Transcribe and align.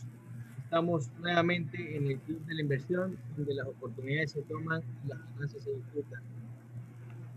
todos. 0.00 0.04
Estamos 0.64 1.10
nuevamente 1.20 1.96
en 1.96 2.06
el 2.06 2.18
Club 2.20 2.44
de 2.46 2.54
la 2.54 2.62
Inversión, 2.62 3.18
donde 3.36 3.54
las 3.54 3.66
oportunidades 3.66 4.32
se 4.32 4.42
toman 4.42 4.82
y 5.04 5.08
las 5.08 5.18
ganancias 5.18 5.64
se 5.64 5.70
disfrutan. 5.70 6.22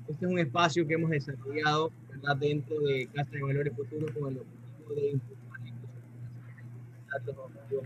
Este 0.08 0.26
es 0.26 0.32
un 0.32 0.40
espacio 0.40 0.88
que 0.88 0.94
hemos 0.94 1.10
desarrollado 1.10 1.92
¿verdad? 2.10 2.38
dentro 2.38 2.80
de 2.80 3.08
Casa 3.14 3.32
de 3.32 3.42
Valores 3.42 3.74
Futuros 3.76 4.12
con 4.12 4.32
el 4.32 4.40
objetivo 4.40 4.96
de 4.96 5.10
impulsar 5.12 5.36
los 7.26 7.38
objetivos 7.38 7.86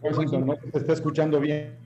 Washington, 0.00 0.46
no 0.46 0.56
se 0.56 0.78
está 0.78 0.92
escuchando 0.92 1.40
bien. 1.40 1.76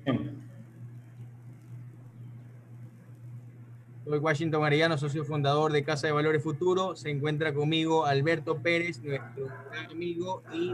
Soy 4.09 4.21
Washington 4.21 4.65
Arellano, 4.65 4.97
socio 4.97 5.23
fundador 5.23 5.71
de 5.71 5.85
Casa 5.85 6.07
de 6.07 6.15
Valores 6.15 6.43
Futuro. 6.43 6.97
Se 6.97 7.11
encuentra 7.11 7.53
conmigo 7.53 8.07
Alberto 8.07 8.57
Pérez, 8.57 9.03
nuestro 9.03 9.49
amigo 9.91 10.43
y 10.51 10.73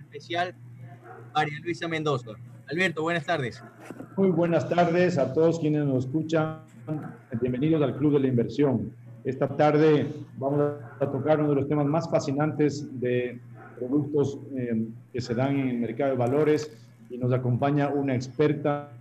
especial 0.00 0.54
María 1.34 1.58
Luisa 1.62 1.86
Mendoza. 1.86 2.30
Alberto, 2.66 3.02
buenas 3.02 3.26
tardes. 3.26 3.62
Muy 4.16 4.30
buenas 4.30 4.66
tardes 4.70 5.18
a 5.18 5.34
todos 5.34 5.60
quienes 5.60 5.84
nos 5.84 6.06
escuchan. 6.06 6.62
Bienvenidos 7.42 7.82
al 7.82 7.94
Club 7.98 8.14
de 8.14 8.20
la 8.20 8.28
Inversión. 8.28 8.90
Esta 9.24 9.46
tarde 9.46 10.10
vamos 10.38 10.76
a 10.98 11.10
tocar 11.10 11.40
uno 11.40 11.50
de 11.50 11.56
los 11.56 11.68
temas 11.68 11.84
más 11.84 12.10
fascinantes 12.10 12.88
de 12.98 13.38
productos 13.78 14.38
eh, 14.56 14.86
que 15.12 15.20
se 15.20 15.34
dan 15.34 15.58
en 15.58 15.68
el 15.68 15.76
mercado 15.76 16.12
de 16.12 16.16
valores 16.16 16.74
y 17.10 17.18
nos 17.18 17.34
acompaña 17.34 17.90
una 17.90 18.14
experta 18.14 18.92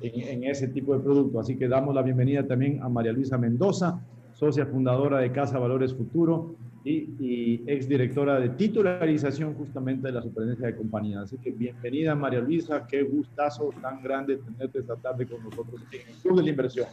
en, 0.00 0.44
ese 0.44 0.68
tipo 0.68 0.96
de 0.96 1.02
producto. 1.02 1.40
Así 1.40 1.56
que 1.56 1.68
damos 1.68 1.94
la 1.94 2.02
bienvenida 2.02 2.46
también 2.46 2.82
a 2.82 2.88
María 2.88 3.12
Luisa 3.12 3.38
Mendoza, 3.38 4.00
socia 4.34 4.66
fundadora 4.66 5.18
de 5.18 5.32
Casa 5.32 5.58
Valores 5.58 5.94
Futuro 5.94 6.56
y, 6.84 7.08
y 7.18 7.62
exdirectora 7.66 8.40
de 8.40 8.50
titularización 8.50 9.54
justamente 9.54 10.08
de 10.08 10.12
la 10.12 10.22
superintendencia 10.22 10.66
de 10.66 10.76
compañías. 10.76 11.22
Así 11.24 11.38
que 11.38 11.50
bienvenida 11.50 12.14
María 12.14 12.40
Luisa, 12.40 12.86
qué 12.86 13.02
gustazo 13.02 13.70
tan 13.80 14.02
grande 14.02 14.36
tenerte 14.36 14.80
esta 14.80 14.96
tarde 14.96 15.26
con 15.26 15.42
nosotros 15.42 15.80
en 15.92 16.08
el 16.08 16.14
Club 16.20 16.36
de 16.38 16.42
la 16.42 16.50
Inversión. 16.50 16.86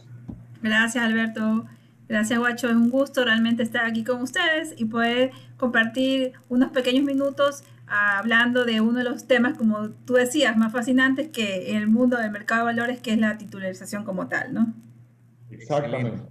Gracias 0.62 1.04
Alberto. 1.04 1.66
Gracias, 2.08 2.38
Guacho. 2.38 2.68
Es 2.68 2.76
un 2.76 2.90
gusto 2.90 3.24
realmente 3.24 3.62
estar 3.62 3.86
aquí 3.86 4.04
con 4.04 4.20
ustedes 4.20 4.74
y 4.76 4.84
poder 4.84 5.30
compartir 5.56 6.32
unos 6.50 6.70
pequeños 6.70 7.04
minutos 7.04 7.64
hablando 7.86 8.64
de 8.64 8.80
uno 8.80 8.98
de 8.98 9.04
los 9.04 9.26
temas, 9.26 9.56
como 9.58 9.90
tú 9.90 10.14
decías, 10.14 10.56
más 10.56 10.72
fascinantes 10.72 11.28
que 11.28 11.76
el 11.76 11.88
mundo 11.88 12.16
del 12.16 12.30
mercado 12.30 12.66
de 12.66 12.74
valores, 12.74 13.00
que 13.00 13.12
es 13.12 13.18
la 13.18 13.36
titularización 13.38 14.04
como 14.04 14.28
tal, 14.28 14.54
¿no? 14.54 14.72
Exactamente. 15.50 16.22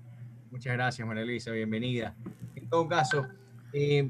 Muchas 0.49 0.73
gracias, 0.73 1.07
María 1.07 1.23
Luisa, 1.23 1.51
bienvenida. 1.51 2.15
En 2.55 2.67
todo 2.67 2.87
caso, 2.87 3.27
eh, 3.73 4.09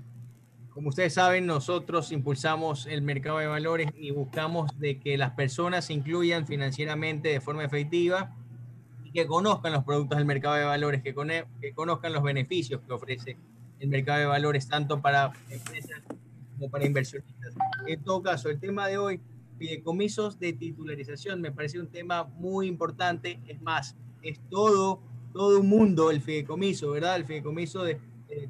como 0.70 0.90
ustedes 0.90 1.14
saben, 1.14 1.46
nosotros 1.46 2.12
impulsamos 2.12 2.88
el 2.88 3.02
mercado 3.02 3.40
de 3.40 3.48
valores 3.48 3.90
y 3.96 4.12
buscamos 4.12 4.80
de 4.80 5.00
que 5.00 5.18
las 5.18 5.32
personas 5.32 5.86
se 5.86 5.94
incluyan 5.94 6.48
financieramente 6.48 7.30
de 7.30 7.42
forma 7.42 7.64
efectiva 7.64 8.34
y 9.04 9.12
que 9.12 9.28
conozcan 9.28 9.74
los 9.74 9.84
productos 9.84 10.18
del 10.18 10.26
mercado 10.26 10.56
de 10.56 10.64
valores, 10.64 11.04
que, 11.04 11.14
que 11.60 11.74
conozcan 11.74 12.14
los 12.14 12.24
beneficios 12.24 12.82
que 12.88 12.94
ofrece 12.94 13.38
el 13.80 13.90
mercado 13.90 14.20
de 14.20 14.26
valores, 14.26 14.68
tanto 14.68 15.02
para 15.02 15.34
empresas 15.50 16.02
para 16.70 16.86
inversionistas. 16.86 17.54
En 17.88 18.04
todo 18.04 18.22
caso, 18.22 18.50
el 18.50 18.60
tema 18.60 18.88
de 18.88 18.98
hoy, 18.98 19.20
fideicomisos 19.58 20.40
de 20.40 20.54
titularización, 20.54 21.42
me 21.42 21.52
parece 21.52 21.80
un 21.80 21.88
tema 21.88 22.24
muy 22.24 22.68
importante. 22.68 23.40
Es 23.48 23.62
más, 23.62 23.96
es 24.22 24.40
todo, 24.50 25.02
todo 25.34 25.60
un 25.60 25.70
mundo 25.70 26.12
el 26.12 26.22
fideicomiso, 26.22 26.92
¿verdad? 26.92 27.16
El 27.16 27.26
fideicomiso 27.26 27.84
de, 27.84 28.00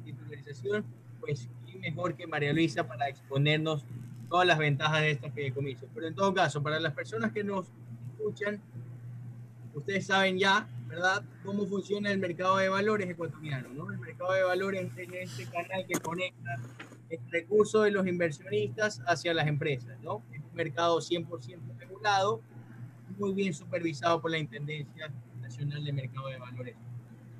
titularización, 0.04 0.84
pues, 1.20 1.48
y 1.66 1.78
mejor 1.78 2.14
que 2.14 2.26
María 2.26 2.52
Luisa 2.52 2.86
para 2.86 3.08
exponernos 3.08 3.84
todas 4.28 4.46
las 4.46 4.58
ventajas 4.58 5.00
de 5.00 5.10
estos 5.10 5.32
fideicomisos. 5.32 5.88
Pero 5.94 6.06
en 6.06 6.14
todo 6.14 6.32
caso, 6.32 6.62
para 6.62 6.78
las 6.80 6.94
personas 6.94 7.32
que 7.32 7.42
nos 7.42 7.66
escuchan, 8.12 8.60
ustedes 9.74 10.06
saben 10.06 10.38
ya, 10.38 10.68
¿verdad?, 10.88 11.24
cómo 11.44 11.66
funciona 11.66 12.10
el 12.10 12.18
mercado 12.18 12.58
de 12.58 12.68
valores 12.68 13.10
ecuatoriano, 13.10 13.68
¿no? 13.70 13.90
El 13.90 13.98
mercado 13.98 14.32
de 14.32 14.42
valores 14.44 14.90
es 14.96 15.12
este 15.12 15.46
canal 15.46 15.86
que 15.86 15.98
conecta 16.00 16.60
el 17.12 17.30
recurso 17.30 17.82
de 17.82 17.90
los 17.90 18.06
inversionistas 18.06 19.02
hacia 19.06 19.34
las 19.34 19.46
empresas, 19.46 20.00
¿no? 20.02 20.22
Es 20.32 20.40
un 20.40 20.54
mercado 20.54 20.98
100% 20.98 21.28
regulado, 21.78 22.40
muy 23.18 23.34
bien 23.34 23.52
supervisado 23.52 24.20
por 24.20 24.30
la 24.30 24.38
Intendencia 24.38 25.12
Nacional 25.40 25.84
de 25.84 25.92
Mercado 25.92 26.28
de 26.28 26.38
Valores. 26.38 26.76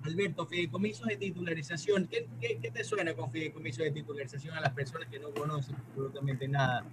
Alberto, 0.03 0.47
fideicomisos 0.47 1.07
de 1.07 1.17
titularización, 1.17 2.09
¿qué, 2.09 2.29
qué, 2.41 2.71
te 2.71 2.85
suena 2.85 3.15
con 3.15 3.31
fideicomisos 3.31 3.85
de 3.85 3.93
titularización 3.93 4.55
a 4.55 4.61
las 4.61 4.73
personas 4.73 5.09
que 5.09 5.19
no 5.19 5.31
conocen 5.31 5.77
absolutamente 5.77 6.49
nada? 6.49 6.85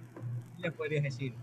¿Qué 0.56 0.62
les 0.62 0.72
podrías 0.72 1.02
decir? 1.02 1.34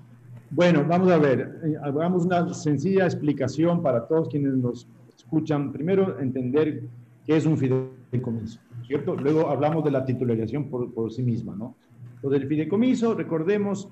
Bueno, 0.49 0.85
vamos 0.87 1.11
a 1.11 1.17
ver, 1.17 1.59
eh, 1.65 1.75
hagamos 1.83 2.25
una 2.25 2.53
sencilla 2.53 3.03
explicación 3.03 3.83
para 3.83 4.07
todos 4.07 4.29
quienes 4.29 4.53
nos 4.53 4.87
escuchan. 5.15 5.73
Primero, 5.73 6.19
entender 6.19 6.83
qué 7.25 7.35
es 7.35 7.45
un 7.45 7.57
fideicomiso. 7.57 8.59
¿Cierto? 8.87 9.15
Luego 9.15 9.49
hablamos 9.49 9.83
de 9.83 9.91
la 9.91 10.05
titularización 10.05 10.69
por, 10.69 10.93
por 10.93 11.11
sí 11.11 11.21
misma, 11.21 11.55
¿no? 11.55 11.75
Entonces, 12.15 12.41
el 12.41 12.47
fideicomiso, 12.47 13.13
recordemos, 13.13 13.89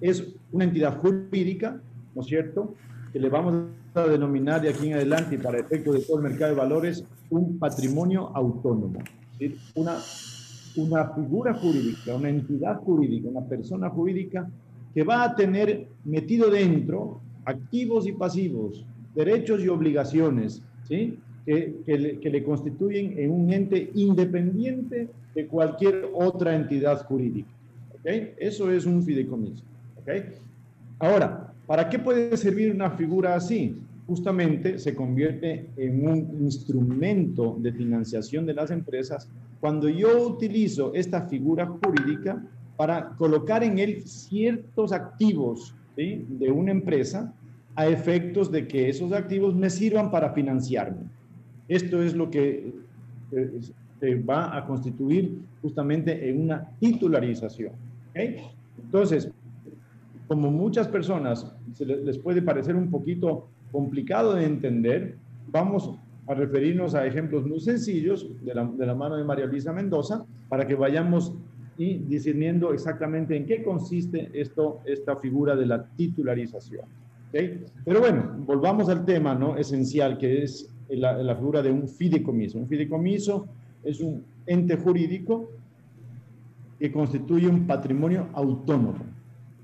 es 0.00 0.34
una 0.52 0.64
entidad 0.64 1.00
jurídica, 1.00 1.80
¿no 2.14 2.20
es 2.20 2.28
cierto?, 2.28 2.74
que 3.12 3.18
le 3.18 3.28
vamos 3.28 3.66
a 3.94 4.02
denominar 4.02 4.62
de 4.62 4.70
aquí 4.70 4.88
en 4.88 4.94
adelante 4.94 5.34
y 5.34 5.38
para 5.38 5.58
efecto 5.58 5.92
de 5.92 6.00
todo 6.00 6.18
el 6.18 6.22
mercado 6.22 6.52
de 6.52 6.56
valores 6.58 7.04
un 7.30 7.58
patrimonio 7.58 8.30
autónomo, 8.34 9.00
decir, 9.32 9.58
una, 9.74 9.96
una 10.76 11.08
figura 11.14 11.54
jurídica, 11.54 12.14
una 12.14 12.30
entidad 12.30 12.76
jurídica, 12.80 13.28
una 13.28 13.46
persona 13.46 13.90
jurídica 13.90 14.48
que 14.94 15.02
va 15.02 15.24
a 15.24 15.34
tener 15.34 15.88
metido 16.04 16.50
dentro 16.50 17.20
activos 17.44 18.06
y 18.06 18.12
pasivos, 18.12 18.84
derechos 19.14 19.62
y 19.62 19.68
obligaciones, 19.68 20.62
¿sí? 20.88 21.18
Que, 21.44 22.20
le, 22.22 22.44
constituyen 22.44 23.18
en 23.18 23.30
un 23.30 23.52
ente 23.52 23.90
independiente 23.94 25.08
de 25.34 25.46
cualquier 25.46 26.08
otra 26.14 26.54
entidad 26.54 27.04
jurídica. 27.06 27.48
¿okay? 27.98 28.34
Eso 28.38 28.70
es 28.70 28.86
un 28.86 29.02
fideicomiso. 29.02 29.62
¿okay? 30.00 30.24
Ahora, 30.98 31.52
¿para 31.66 31.88
qué 31.88 31.98
puede 31.98 32.36
servir 32.36 32.72
una 32.72 32.90
figura 32.92 33.34
así? 33.34 33.76
Justamente 34.06 34.78
se 34.78 34.94
convierte 34.94 35.66
en 35.76 36.06
un 36.06 36.38
instrumento 36.42 37.56
de 37.60 37.72
financiación 37.72 38.46
de 38.46 38.54
las 38.54 38.70
empresas 38.70 39.28
cuando 39.60 39.88
yo 39.88 40.26
utilizo 40.26 40.92
esta 40.94 41.28
figura 41.28 41.66
jurídica 41.66 42.44
para 42.76 43.10
colocar 43.16 43.62
en 43.62 43.78
él 43.78 44.02
ciertos 44.02 44.92
activos 44.92 45.74
de 45.96 46.50
una 46.50 46.72
empresa 46.72 47.32
a 47.74 47.86
efectos 47.86 48.50
de 48.50 48.66
que 48.66 48.88
esos 48.88 49.12
activos 49.12 49.54
me 49.54 49.70
sirvan 49.70 50.10
para 50.10 50.32
financiarme. 50.32 51.06
Esto 51.68 52.02
es 52.02 52.14
lo 52.14 52.30
que 52.30 52.72
eh, 53.32 53.60
se 54.00 54.14
va 54.16 54.56
a 54.56 54.66
constituir 54.66 55.38
justamente 55.60 56.28
en 56.28 56.42
una 56.42 56.68
titularización. 56.80 57.72
Entonces, 58.14 59.30
como 60.26 60.50
muchas 60.50 60.88
personas 60.88 61.54
se 61.72 61.86
les 61.86 62.18
puede 62.18 62.42
parecer 62.42 62.74
un 62.74 62.90
poquito 62.90 63.48
complicado 63.70 64.34
de 64.34 64.44
entender, 64.44 65.16
vamos 65.50 65.94
a 66.26 66.34
referirnos 66.34 66.94
a 66.94 67.06
ejemplos 67.06 67.46
muy 67.46 67.60
sencillos 67.60 68.28
de 68.44 68.54
la, 68.54 68.64
de 68.64 68.86
la 68.86 68.94
mano 68.94 69.16
de 69.16 69.24
María 69.24 69.46
Luisa 69.46 69.72
Mendoza 69.72 70.24
para 70.48 70.66
que 70.66 70.74
vayamos 70.74 71.34
y 71.78 71.98
discerniendo 71.98 72.72
exactamente 72.72 73.36
en 73.36 73.46
qué 73.46 73.62
consiste 73.62 74.30
esto, 74.34 74.80
esta 74.84 75.16
figura 75.16 75.56
de 75.56 75.66
la 75.66 75.84
titularización. 75.96 76.84
Pero 77.32 78.00
bueno, 78.00 78.36
volvamos 78.40 78.88
al 78.90 79.06
tema 79.06 79.34
¿no? 79.34 79.56
esencial 79.56 80.18
que 80.18 80.42
es 80.42 80.68
la, 80.96 81.14
la 81.22 81.36
figura 81.36 81.62
de 81.62 81.70
un 81.70 81.88
fideicomiso. 81.88 82.58
Un 82.58 82.68
fideicomiso 82.68 83.46
es 83.82 84.00
un 84.00 84.24
ente 84.46 84.76
jurídico 84.76 85.50
que 86.78 86.90
constituye 86.90 87.46
un 87.46 87.66
patrimonio 87.66 88.28
autónomo, 88.32 89.04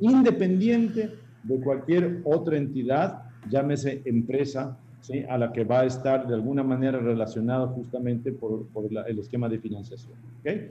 independiente 0.00 1.10
de 1.42 1.60
cualquier 1.60 2.20
otra 2.24 2.56
entidad, 2.56 3.22
llámese 3.48 4.02
empresa, 4.04 4.78
¿sí? 5.00 5.24
a 5.28 5.38
la 5.38 5.52
que 5.52 5.64
va 5.64 5.80
a 5.80 5.86
estar 5.86 6.26
de 6.26 6.34
alguna 6.34 6.62
manera 6.62 6.98
relacionada 6.98 7.66
justamente 7.68 8.32
por, 8.32 8.66
por 8.68 8.84
el 8.84 9.18
esquema 9.18 9.48
de 9.48 9.58
financiación. 9.58 10.14
¿okay? 10.40 10.70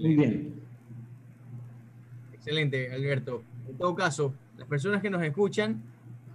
Muy 0.00 0.14
bien. 0.16 0.54
Excelente, 2.32 2.92
Alberto. 2.92 3.42
En 3.68 3.76
todo 3.76 3.94
caso, 3.94 4.34
las 4.58 4.66
personas 4.66 5.02
que 5.02 5.10
nos 5.10 5.22
escuchan 5.22 5.82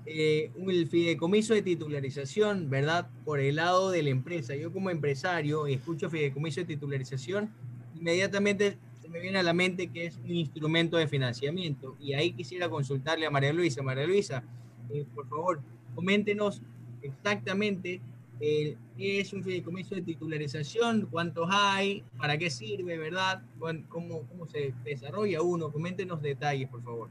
eh, 0.06 0.52
el 0.68 0.88
fideicomiso 0.88 1.54
de 1.54 1.62
titularización, 1.62 2.70
¿verdad? 2.70 3.10
Por 3.24 3.40
el 3.40 3.56
lado 3.56 3.92
de 3.92 4.04
la 4.04 4.10
empresa. 4.10 4.56
Yo 4.56 4.72
como 4.72 4.90
empresario 4.90 5.68
escucho 5.68 6.10
fideicomiso 6.10 6.62
de 6.62 6.68
titularización, 6.68 7.52
inmediatamente 7.96 8.78
se 9.02 9.10
me 9.10 9.20
viene 9.20 9.40
a 9.40 9.44
la 9.44 9.54
mente 9.54 9.88
que 9.88 10.06
es 10.06 10.18
un 10.18 10.36
instrumento 10.36 10.98
de 10.98 11.08
financiamiento. 11.08 11.96
Y 12.00 12.14
ahí 12.14 12.32
quisiera 12.34 12.70
consultarle 12.70 13.26
a 13.26 13.32
María 13.32 13.54
Luisa. 13.54 13.82
María 13.82 14.06
Luisa, 14.06 14.44
eh, 14.92 15.06
por 15.14 15.28
favor, 15.28 15.62
coméntenos 15.96 16.62
exactamente 17.02 18.02
¿Qué 18.40 19.20
es 19.20 19.34
un 19.34 19.44
fideicomiso 19.44 19.96
de 19.96 20.02
titularización? 20.02 21.08
¿Cuántos 21.10 21.48
hay? 21.52 22.04
¿Para 22.18 22.38
qué 22.38 22.50
sirve, 22.50 22.98
verdad? 22.98 23.42
¿Cómo, 23.90 24.22
cómo 24.24 24.48
se 24.48 24.74
desarrolla 24.84 25.42
uno? 25.42 25.72
Coméntenos 25.72 26.22
detalles, 26.22 26.70
por 26.70 26.84
favor. 26.84 27.10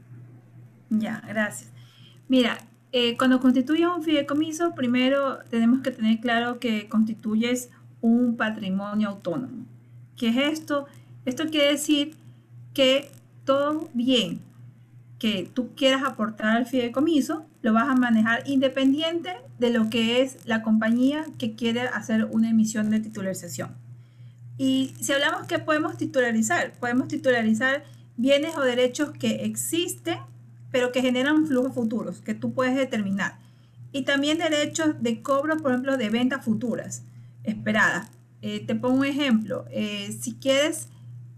Ya, 0.89 1.21
gracias. 1.27 1.71
Mira, 2.27 2.57
eh, 2.97 3.17
cuando 3.17 3.41
constituyes 3.41 3.89
un 3.93 4.03
fideicomiso, 4.03 4.73
primero 4.73 5.39
tenemos 5.49 5.81
que 5.81 5.91
tener 5.91 6.21
claro 6.21 6.59
que 6.61 6.87
constituyes 6.87 7.69
un 7.99 8.37
patrimonio 8.37 9.09
autónomo. 9.09 9.65
¿Qué 10.15 10.29
es 10.29 10.37
esto? 10.37 10.85
Esto 11.25 11.47
quiere 11.47 11.71
decir 11.71 12.15
que 12.73 13.11
todo 13.43 13.89
bien 13.93 14.39
que 15.19 15.51
tú 15.53 15.75
quieras 15.75 16.03
aportar 16.05 16.55
al 16.55 16.67
fideicomiso 16.67 17.45
lo 17.61 17.73
vas 17.73 17.89
a 17.89 17.95
manejar 17.95 18.43
independiente 18.45 19.33
de 19.59 19.71
lo 19.71 19.89
que 19.89 20.21
es 20.21 20.37
la 20.45 20.61
compañía 20.61 21.25
que 21.37 21.53
quiere 21.53 21.81
hacer 21.81 22.23
una 22.23 22.49
emisión 22.49 22.91
de 22.91 23.01
titularización. 23.01 23.71
Y 24.57 24.93
si 25.01 25.11
hablamos 25.11 25.47
que 25.47 25.59
podemos 25.59 25.97
titularizar, 25.97 26.71
podemos 26.79 27.09
titularizar 27.09 27.83
bienes 28.15 28.55
o 28.55 28.61
derechos 28.61 29.11
que 29.11 29.43
existen, 29.43 30.19
pero 30.71 30.91
que 30.91 31.01
generan 31.01 31.47
flujos 31.47 31.73
futuros, 31.73 32.21
que 32.21 32.33
tú 32.33 32.53
puedes 32.53 32.75
determinar. 32.75 33.39
Y 33.91 34.03
también 34.03 34.37
derechos 34.37 35.01
de 35.01 35.21
cobro, 35.21 35.57
por 35.57 35.71
ejemplo, 35.71 35.97
de 35.97 36.09
ventas 36.09 36.43
futuras 36.43 37.03
esperadas. 37.43 38.09
Eh, 38.41 38.65
te 38.65 38.75
pongo 38.75 38.97
un 38.97 39.05
ejemplo. 39.05 39.65
Eh, 39.71 40.17
si 40.21 40.33
quieres 40.35 40.89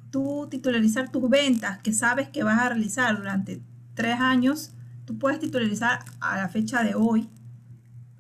tú 0.10 0.48
titularizar 0.50 1.12
tus 1.12 1.30
ventas 1.30 1.78
que 1.80 1.94
sabes 1.94 2.30
que 2.30 2.44
vas 2.44 2.60
a 2.60 2.70
realizar 2.70 3.18
durante 3.18 3.62
tres 3.94 4.20
años, 4.20 4.72
tú 5.06 5.18
puedes 5.18 5.40
titularizar 5.40 6.00
a 6.20 6.38
la 6.38 6.50
fecha 6.50 6.84
de 6.84 6.96
hoy, 6.96 7.30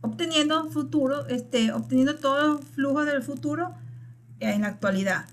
obteniendo 0.02 0.70
futuro, 0.70 1.28
este, 1.28 1.72
obteniendo 1.72 2.16
todos 2.16 2.62
los 2.62 2.66
flujos 2.66 3.06
del 3.06 3.24
futuro 3.24 3.74
en 4.40 4.62
la 4.62 4.68
actualidad. 4.68 5.26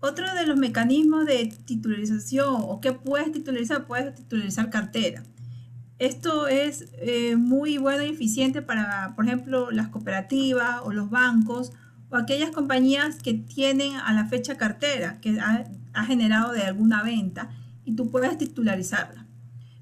Otro 0.00 0.32
de 0.34 0.46
los 0.46 0.56
mecanismos 0.56 1.26
de 1.26 1.46
titularización 1.64 2.56
o 2.58 2.80
que 2.80 2.92
puedes 2.92 3.32
titularizar, 3.32 3.86
puedes 3.86 4.14
titularizar 4.14 4.70
cartera. 4.70 5.22
Esto 5.98 6.46
es 6.46 6.88
eh, 6.98 7.36
muy 7.36 7.78
bueno 7.78 8.04
y 8.04 8.10
eficiente 8.10 8.60
para, 8.60 9.14
por 9.16 9.24
ejemplo, 9.24 9.70
las 9.70 9.88
cooperativas 9.88 10.80
o 10.84 10.92
los 10.92 11.08
bancos 11.08 11.72
o 12.10 12.16
aquellas 12.16 12.50
compañías 12.50 13.16
que 13.22 13.34
tienen 13.34 13.96
a 13.96 14.12
la 14.12 14.26
fecha 14.26 14.56
cartera 14.56 15.18
que 15.20 15.40
ha, 15.40 15.64
ha 15.94 16.04
generado 16.04 16.52
de 16.52 16.62
alguna 16.62 17.02
venta 17.02 17.50
y 17.84 17.96
tú 17.96 18.10
puedes 18.10 18.36
titularizarla. 18.36 19.26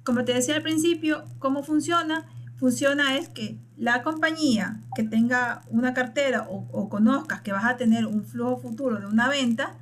Como 0.04 0.24
te 0.24 0.34
decía 0.34 0.54
al 0.54 0.62
principio, 0.62 1.24
¿cómo 1.38 1.64
funciona? 1.64 2.26
Funciona 2.56 3.16
es 3.16 3.28
que 3.28 3.58
la 3.76 4.02
compañía 4.02 4.80
que 4.94 5.02
tenga 5.02 5.62
una 5.70 5.94
cartera 5.94 6.46
o, 6.48 6.88
conozcas 6.88 7.40
que 7.40 7.52
vas 7.52 7.64
a 7.64 7.76
tener 7.76 8.06
un 8.06 8.24
flujo 8.24 8.58
futuro 8.58 9.00
de 9.00 9.06
una 9.06 9.28
venta, 9.28 9.74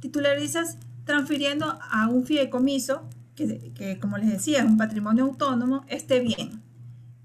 titularizas 0.00 0.78
transfiriendo 1.04 1.78
a 1.90 2.08
un 2.08 2.24
fideicomiso, 2.26 3.08
que, 3.34 3.72
que 3.74 3.98
como 3.98 4.18
les 4.18 4.30
decía 4.30 4.60
es 4.60 4.64
un 4.64 4.76
patrimonio 4.76 5.24
autónomo, 5.24 5.84
este 5.88 6.20
bien. 6.20 6.62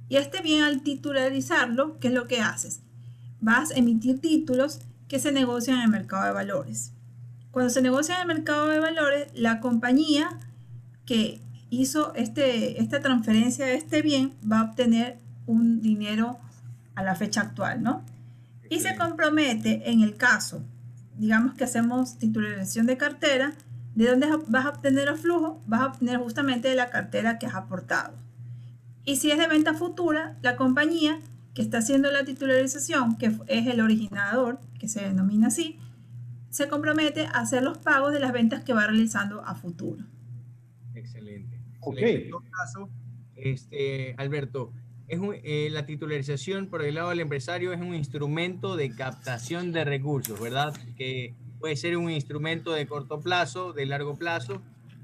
Y 0.07 0.17
este 0.17 0.41
bien 0.41 0.63
al 0.63 0.81
titularizarlo, 0.81 1.99
¿qué 1.99 2.09
es 2.09 2.13
lo 2.13 2.27
que 2.27 2.41
haces? 2.41 2.81
Vas 3.41 3.71
a 3.71 3.75
emitir 3.75 4.19
títulos 4.19 4.79
que 5.07 5.19
se 5.19 5.31
negocian 5.31 5.77
en 5.77 5.83
el 5.83 5.89
mercado 5.89 6.25
de 6.25 6.31
valores. 6.31 6.93
Cuando 7.51 7.69
se 7.69 7.81
negocia 7.81 8.15
en 8.15 8.21
el 8.21 8.27
mercado 8.27 8.67
de 8.67 8.79
valores, 8.79 9.27
la 9.33 9.59
compañía 9.59 10.29
que 11.05 11.39
hizo 11.69 12.13
este, 12.15 12.81
esta 12.81 12.99
transferencia 12.99 13.65
de 13.65 13.75
este 13.75 14.01
bien 14.01 14.33
va 14.49 14.59
a 14.59 14.63
obtener 14.63 15.19
un 15.45 15.81
dinero 15.81 16.37
a 16.95 17.03
la 17.03 17.15
fecha 17.15 17.41
actual, 17.41 17.83
¿no? 17.83 18.03
Y 18.69 18.79
se 18.79 18.95
compromete 18.95 19.89
en 19.91 20.01
el 20.01 20.17
caso, 20.17 20.63
digamos 21.17 21.55
que 21.55 21.63
hacemos 21.63 22.17
titularización 22.17 22.85
de 22.85 22.97
cartera, 22.97 23.53
¿de 23.95 24.07
dónde 24.07 24.27
vas 24.47 24.65
a 24.65 24.69
obtener 24.69 25.07
el 25.07 25.17
flujo? 25.17 25.61
Vas 25.67 25.81
a 25.81 25.85
obtener 25.87 26.17
justamente 26.17 26.67
de 26.67 26.75
la 26.75 26.89
cartera 26.89 27.39
que 27.39 27.45
has 27.45 27.55
aportado. 27.55 28.13
Y 29.05 29.17
si 29.17 29.31
es 29.31 29.37
de 29.37 29.47
venta 29.47 29.73
futura, 29.73 30.37
la 30.41 30.55
compañía 30.55 31.19
que 31.53 31.61
está 31.61 31.77
haciendo 31.77 32.11
la 32.11 32.25
titularización, 32.25 33.17
que 33.17 33.31
es 33.47 33.67
el 33.67 33.81
originador, 33.81 34.59
que 34.79 34.89
se 34.89 35.01
denomina 35.01 35.47
así, 35.47 35.79
se 36.49 36.67
compromete 36.67 37.25
a 37.27 37.39
hacer 37.39 37.63
los 37.63 37.77
pagos 37.77 38.13
de 38.13 38.19
las 38.19 38.33
ventas 38.33 38.63
que 38.63 38.73
va 38.73 38.87
realizando 38.87 39.41
a 39.41 39.55
futuro. 39.55 40.03
Excelente. 40.93 41.59
En 41.97 42.29
todo 42.29 42.43
caso, 42.49 42.89
este, 43.35 44.15
Alberto, 44.17 44.73
es 45.07 45.19
eh, 45.43 45.69
la 45.71 45.85
titularización 45.85 46.67
por 46.67 46.83
el 46.83 46.95
lado 46.95 47.09
del 47.09 47.19
empresario 47.19 47.73
es 47.73 47.81
un 47.81 47.93
instrumento 47.93 48.75
de 48.75 48.93
captación 48.95 49.71
de 49.71 49.83
recursos, 49.83 50.39
¿verdad? 50.39 50.73
Que 50.97 51.33
puede 51.59 51.75
ser 51.75 51.97
un 51.97 52.09
instrumento 52.09 52.71
de 52.71 52.87
corto 52.87 53.19
plazo, 53.19 53.73
de 53.73 53.85
largo 53.85 54.15
plazo, 54.15 54.61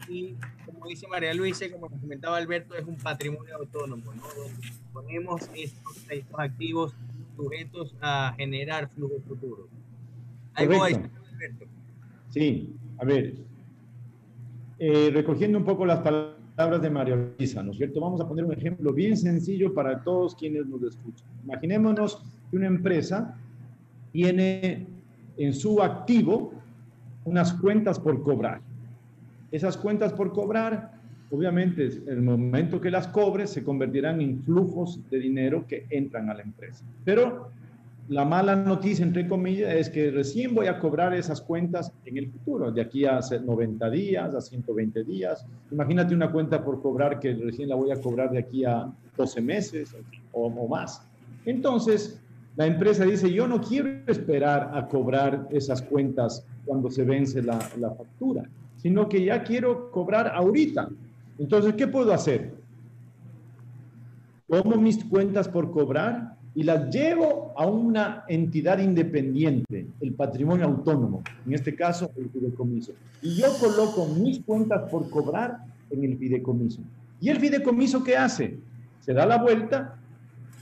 y 0.09 0.35
como 0.65 0.87
dice 0.87 1.07
María 1.07 1.33
Luisa, 1.33 1.65
como 1.71 1.89
comentaba 1.89 2.37
Alberto, 2.37 2.75
es 2.75 2.85
un 2.85 2.97
patrimonio 2.97 3.55
autónomo, 3.57 4.13
¿no? 4.13 4.23
Donde 4.35 4.67
ponemos 4.91 5.49
estos, 5.55 6.05
estos 6.09 6.39
activos 6.39 6.93
sujetos 7.35 7.95
a 8.01 8.33
generar 8.35 8.89
flujos 8.89 9.23
futuros. 9.27 9.67
¿Algo 10.53 10.83
Alberto? 10.83 11.65
Sí, 12.29 12.73
a 12.97 13.05
ver, 13.05 13.35
eh, 14.79 15.11
recogiendo 15.13 15.57
un 15.57 15.65
poco 15.65 15.85
las 15.85 15.99
palabras 15.99 16.40
palabras 16.61 16.83
de 16.83 16.89
María 16.91 17.15
Luisa, 17.15 17.63
¿no 17.63 17.71
es 17.71 17.77
cierto? 17.77 17.99
Vamos 17.99 18.21
a 18.21 18.27
poner 18.27 18.45
un 18.45 18.53
ejemplo 18.53 18.93
bien 18.93 19.17
sencillo 19.17 19.73
para 19.73 20.03
todos 20.03 20.35
quienes 20.35 20.67
nos 20.67 20.83
escuchan. 20.83 21.27
Imaginémonos 21.43 22.21
que 22.51 22.57
una 22.57 22.67
empresa 22.67 23.35
tiene 24.11 24.85
en 25.37 25.53
su 25.55 25.81
activo 25.81 26.53
unas 27.25 27.51
cuentas 27.53 27.99
por 27.99 28.21
cobrar. 28.21 28.61
Esas 29.51 29.75
cuentas 29.75 30.13
por 30.13 30.33
cobrar, 30.33 30.91
obviamente, 31.31 31.89
el 32.05 32.21
momento 32.21 32.79
que 32.79 32.91
las 32.91 33.07
cobre 33.07 33.47
se 33.47 33.63
convertirán 33.63 34.21
en 34.21 34.43
flujos 34.43 34.99
de 35.09 35.17
dinero 35.17 35.65
que 35.67 35.87
entran 35.89 36.29
a 36.29 36.35
la 36.35 36.43
empresa. 36.43 36.85
Pero 37.03 37.49
la 38.11 38.25
mala 38.25 38.57
noticia, 38.57 39.05
entre 39.05 39.25
comillas, 39.25 39.73
es 39.73 39.89
que 39.89 40.11
recién 40.11 40.53
voy 40.53 40.67
a 40.67 40.77
cobrar 40.79 41.13
esas 41.13 41.39
cuentas 41.39 41.93
en 42.03 42.17
el 42.17 42.29
futuro, 42.29 42.69
de 42.69 42.81
aquí 42.81 43.05
a 43.05 43.21
90 43.21 43.89
días, 43.89 44.35
a 44.35 44.41
120 44.41 45.05
días. 45.05 45.45
Imagínate 45.71 46.13
una 46.13 46.29
cuenta 46.29 46.61
por 46.61 46.81
cobrar 46.81 47.21
que 47.21 47.33
recién 47.33 47.69
la 47.69 47.75
voy 47.75 47.89
a 47.89 48.01
cobrar 48.01 48.29
de 48.29 48.39
aquí 48.39 48.65
a 48.65 48.91
12 49.15 49.41
meses 49.41 49.95
o, 50.33 50.67
más. 50.67 51.07
Entonces, 51.45 52.21
la 52.57 52.65
empresa 52.65 53.05
dice, 53.05 53.31
yo 53.31 53.47
no 53.47 53.61
quiero 53.61 53.89
esperar 54.07 54.71
a 54.73 54.89
cobrar 54.89 55.47
esas 55.49 55.81
cuentas 55.81 56.45
cuando 56.65 56.91
se 56.91 57.05
vence 57.05 57.41
la, 57.41 57.59
la 57.79 57.91
factura, 57.91 58.43
sino 58.75 59.07
que 59.07 59.23
ya 59.23 59.41
quiero 59.41 59.89
cobrar 59.89 60.27
ahorita. 60.35 60.89
Entonces, 61.39 61.75
¿qué 61.75 61.87
puedo 61.87 62.11
hacer? 62.11 62.55
Tomo 64.49 64.75
mis 64.75 65.01
cuentas 65.05 65.47
por 65.47 65.71
cobrar 65.71 66.40
y 66.53 66.63
las 66.63 66.93
llevo 66.93 67.53
a 67.55 67.65
una 67.65 68.25
entidad 68.27 68.79
independiente, 68.79 69.87
el 70.01 70.13
patrimonio 70.13 70.65
autónomo, 70.65 71.23
en 71.45 71.53
este 71.53 71.75
caso 71.75 72.11
el 72.17 72.29
fideicomiso. 72.29 72.93
Y 73.21 73.35
yo 73.35 73.47
coloco 73.59 74.07
mis 74.07 74.39
cuentas 74.41 74.89
por 74.89 75.09
cobrar 75.09 75.59
en 75.89 76.03
el 76.03 76.17
fideicomiso. 76.17 76.81
¿Y 77.21 77.29
el 77.29 77.39
fideicomiso 77.39 78.03
qué 78.03 78.17
hace? 78.17 78.57
Se 78.99 79.13
da 79.13 79.25
la 79.25 79.41
vuelta 79.41 79.95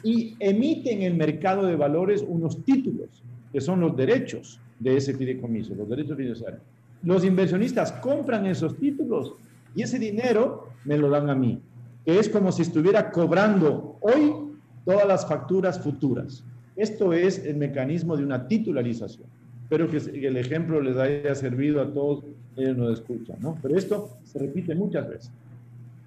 y 0.04 0.36
emite 0.40 0.94
en 0.94 1.02
el 1.02 1.16
mercado 1.16 1.66
de 1.66 1.76
valores 1.76 2.24
unos 2.28 2.64
títulos, 2.64 3.10
que 3.52 3.60
son 3.60 3.80
los 3.80 3.96
derechos 3.96 4.60
de 4.80 4.96
ese 4.96 5.14
fideicomiso, 5.16 5.74
los 5.74 5.90
derechos 5.90 6.18
financieros. 6.18 6.60
Los 7.02 7.26
inversionistas 7.26 7.94
compran 7.94 8.46
esos 8.46 8.78
títulos 8.78 9.34
y 9.76 9.82
ese 9.82 9.98
dinero 9.98 10.70
me 10.86 10.98
lo 10.98 11.10
dan 11.10 11.30
a 11.30 11.36
mí, 11.36 11.60
que 12.06 12.20
es 12.20 12.30
como 12.30 12.52
si 12.52 12.62
estuviera 12.62 13.12
cobrando 13.12 13.98
hoy 14.02 14.49
todas 14.86 15.08
las 15.08 15.28
facturas 15.28 15.80
futuras. 15.80 16.44
Esto 16.76 17.14
es 17.14 17.46
el 17.46 17.58
mecanismo 17.58 18.16
de 18.16 18.24
una 18.24 18.48
titularización. 18.48 19.28
Espero 19.64 19.90
que 19.90 19.98
el 20.28 20.38
ejemplo 20.38 20.82
les 20.82 20.98
haya 20.98 21.36
servido 21.36 21.82
a 21.82 21.94
todos 21.94 22.24
ellos 22.60 22.78
nos 22.78 23.00
escuchan, 23.00 23.38
¿no? 23.40 23.58
Pero 23.62 23.78
esto 23.78 24.18
se 24.24 24.40
repite 24.40 24.76
muchas 24.76 25.08
veces. 25.08 25.32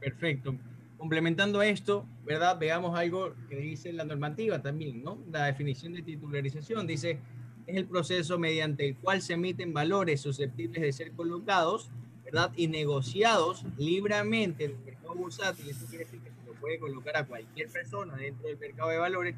Perfecto. 0.00 0.55
Complementando 0.99 1.62
esto, 1.62 2.05
¿verdad? 2.25 2.59
Veamos 2.59 2.97
algo 2.99 3.35
que 3.49 3.57
dice 3.57 3.93
la 3.93 4.05
normativa 4.05 4.61
también, 4.61 5.02
¿no? 5.02 5.19
La 5.31 5.47
definición 5.47 5.95
de 5.95 6.02
titularización 6.02 6.87
dice, 6.87 7.19
es 7.67 7.76
el 7.76 7.87
proceso 7.87 8.38
mediante 8.38 8.88
el 8.88 8.97
cual 8.97 9.23
se 9.23 9.35
emiten 9.35 9.73
valores 9.73 10.21
susceptibles 10.21 10.83
de 10.83 10.93
ser 10.93 11.12
colocados, 11.12 11.91
¿verdad? 12.25 12.52
Y 12.57 12.69
negociados 12.69 13.64
libremente 13.79 14.64
en 14.64 14.73
el 14.73 14.79
mercado 14.85 15.14
bursátil. 15.14 15.71
Esto 15.71 15.87
quiere 15.87 16.05
decir 16.05 16.21
que 16.21 16.31
puede 16.62 16.78
colocar 16.78 17.19
a 17.19 17.26
cualquier 17.26 17.69
persona 17.69 18.16
dentro 18.16 18.49
del 18.49 18.57
mercado 18.57 18.88
de 18.88 18.97
valores, 18.97 19.37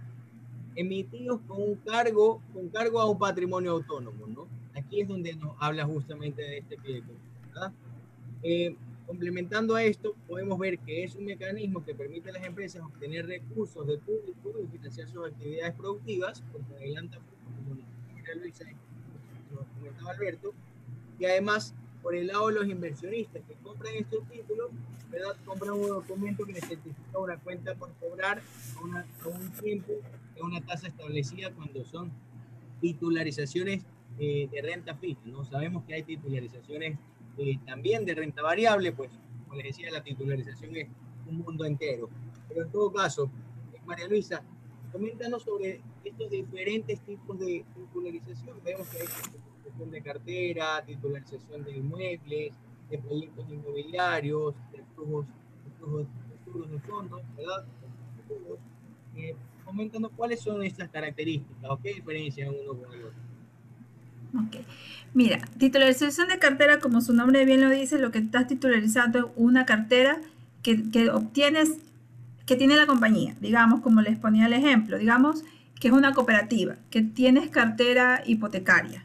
emitidos 0.77 1.41
con 1.49 1.61
un 1.61 1.75
cargo, 1.77 2.41
con 2.53 2.69
cargo 2.69 3.01
a 3.01 3.11
un 3.11 3.19
patrimonio 3.19 3.73
autónomo, 3.73 4.29
¿no? 4.29 4.47
Aquí 4.75 5.01
es 5.01 5.09
donde 5.09 5.35
nos 5.35 5.57
habla 5.59 5.85
justamente 5.85 6.43
de 6.43 6.59
este 6.59 6.77
¿verdad? 7.49 7.73
Eh, 8.45 8.77
Complementando 9.07 9.75
a 9.75 9.85
esto, 9.85 10.15
podemos 10.27 10.59
ver 10.59 10.79
que 10.79 11.05
es 11.05 11.15
un 11.15 11.27
mecanismo 11.27 11.85
que 11.85 11.95
permite 11.95 12.31
a 12.31 12.33
las 12.33 12.45
empresas 12.45 12.83
obtener 12.83 13.27
recursos 13.27 13.87
de 13.87 13.99
público 13.99 14.55
y 14.63 14.67
financiar 14.67 15.09
sus 15.09 15.27
actividades 15.27 15.75
productivas, 15.75 16.43
como 16.51 16.65
adelanta, 16.77 17.19
como 17.19 17.81
comentaba 19.79 20.11
Alberto, 20.11 20.55
y 21.19 21.27
además, 21.27 21.75
por 22.05 22.15
el 22.15 22.27
lado 22.27 22.49
de 22.49 22.55
los 22.57 22.69
inversionistas 22.69 23.43
que 23.49 23.55
compran 23.63 23.95
estos 23.95 24.29
títulos, 24.29 24.71
¿verdad? 25.11 25.35
compran 25.47 25.73
un 25.73 25.89
documento 25.89 26.45
que 26.45 26.53
les 26.53 26.69
certifica 26.69 27.19
una 27.19 27.39
cuenta 27.39 27.75
por 27.75 27.95
cobrar 27.95 28.43
a, 28.77 28.85
una, 28.85 29.07
a 29.25 29.29
un 29.29 29.51
tiempo, 29.53 29.95
a 30.39 30.45
una 30.45 30.61
tasa 30.61 30.89
establecida 30.89 31.51
cuando 31.55 31.83
son 31.87 32.13
titularizaciones 32.83 33.85
eh, 34.19 34.51
de 34.53 34.61
renta 34.61 34.95
fija. 34.97 35.23
¿no? 35.25 35.47
Sabemos 35.47 35.83
que 35.85 35.95
hay 35.95 36.03
titularizaciones 36.03 36.99
eh, 37.39 37.59
también 37.65 38.05
de 38.05 38.15
renta 38.15 38.43
variable, 38.43 38.93
pues 38.93 39.11
como 39.49 39.57
les 39.57 39.69
decía, 39.69 39.91
la 39.91 40.05
titularización 40.05 40.77
es 40.77 40.89
un 41.27 41.39
mundo 41.39 41.65
entero. 41.65 42.11
Pero 42.49 42.65
en 42.65 42.71
todo 42.71 42.93
caso, 42.93 43.31
eh, 43.73 43.81
María 43.87 44.07
Luisa, 44.09 44.43
coméntanos 44.93 45.43
sobre 45.43 45.81
estos 46.05 46.31
diferentes 46.31 47.01
tipos 47.01 47.39
de 47.39 47.65
titularización. 47.75 48.59
Vemos 48.63 48.87
que 48.89 48.99
hay 48.99 49.07
titularización 49.65 49.91
de 49.91 50.03
cartera, 50.03 50.85
titularización 50.87 51.65
de 51.65 51.77
inmuebles, 51.77 52.53
de 52.91 52.99
proyectos 52.99 53.47
inmobiliarios, 53.51 54.55
de 54.73 54.85
flujos 54.95 55.27
de, 56.47 56.73
de 56.73 56.79
fondos, 56.81 57.23
¿verdad? 57.37 57.65
Eh, 59.17 59.35
coméntanos 59.65 60.11
cuáles 60.17 60.41
son 60.41 60.63
estas 60.63 60.89
características 60.91 61.71
o 61.71 61.81
qué 61.81 61.95
diferencian 61.95 62.49
uno 62.49 62.81
con 62.81 62.93
el 62.93 63.05
otro. 63.05 63.19
Ok. 64.47 64.67
Mira, 65.15 65.39
titularización 65.59 66.29
de 66.29 66.39
cartera, 66.39 66.81
como 66.81 67.01
su 67.01 67.13
nombre 67.13 67.45
bien 67.45 67.61
lo 67.61 67.71
dice, 67.71 67.99
lo 67.99 68.11
que 68.11 68.19
estás 68.19 68.49
titularizando 68.49 69.19
es 69.19 69.25
una 69.37 69.65
cartera 69.65 70.21
que, 70.63 70.91
que 70.91 71.11
obtienes, 71.11 71.79
que 72.45 72.57
tiene 72.57 72.77
la 72.77 72.87
compañía, 72.87 73.37
digamos, 73.41 73.81
como 73.81 74.01
les 74.01 74.19
ponía 74.19 74.47
el 74.47 74.53
ejemplo, 74.53 74.99
digamos 74.99 75.45
que 75.79 75.89
es 75.89 75.95
una 75.95 76.15
cooperativa, 76.15 76.77
que 76.91 77.03
tienes 77.03 77.49
cartera 77.51 78.23
hipotecaria. 78.27 79.05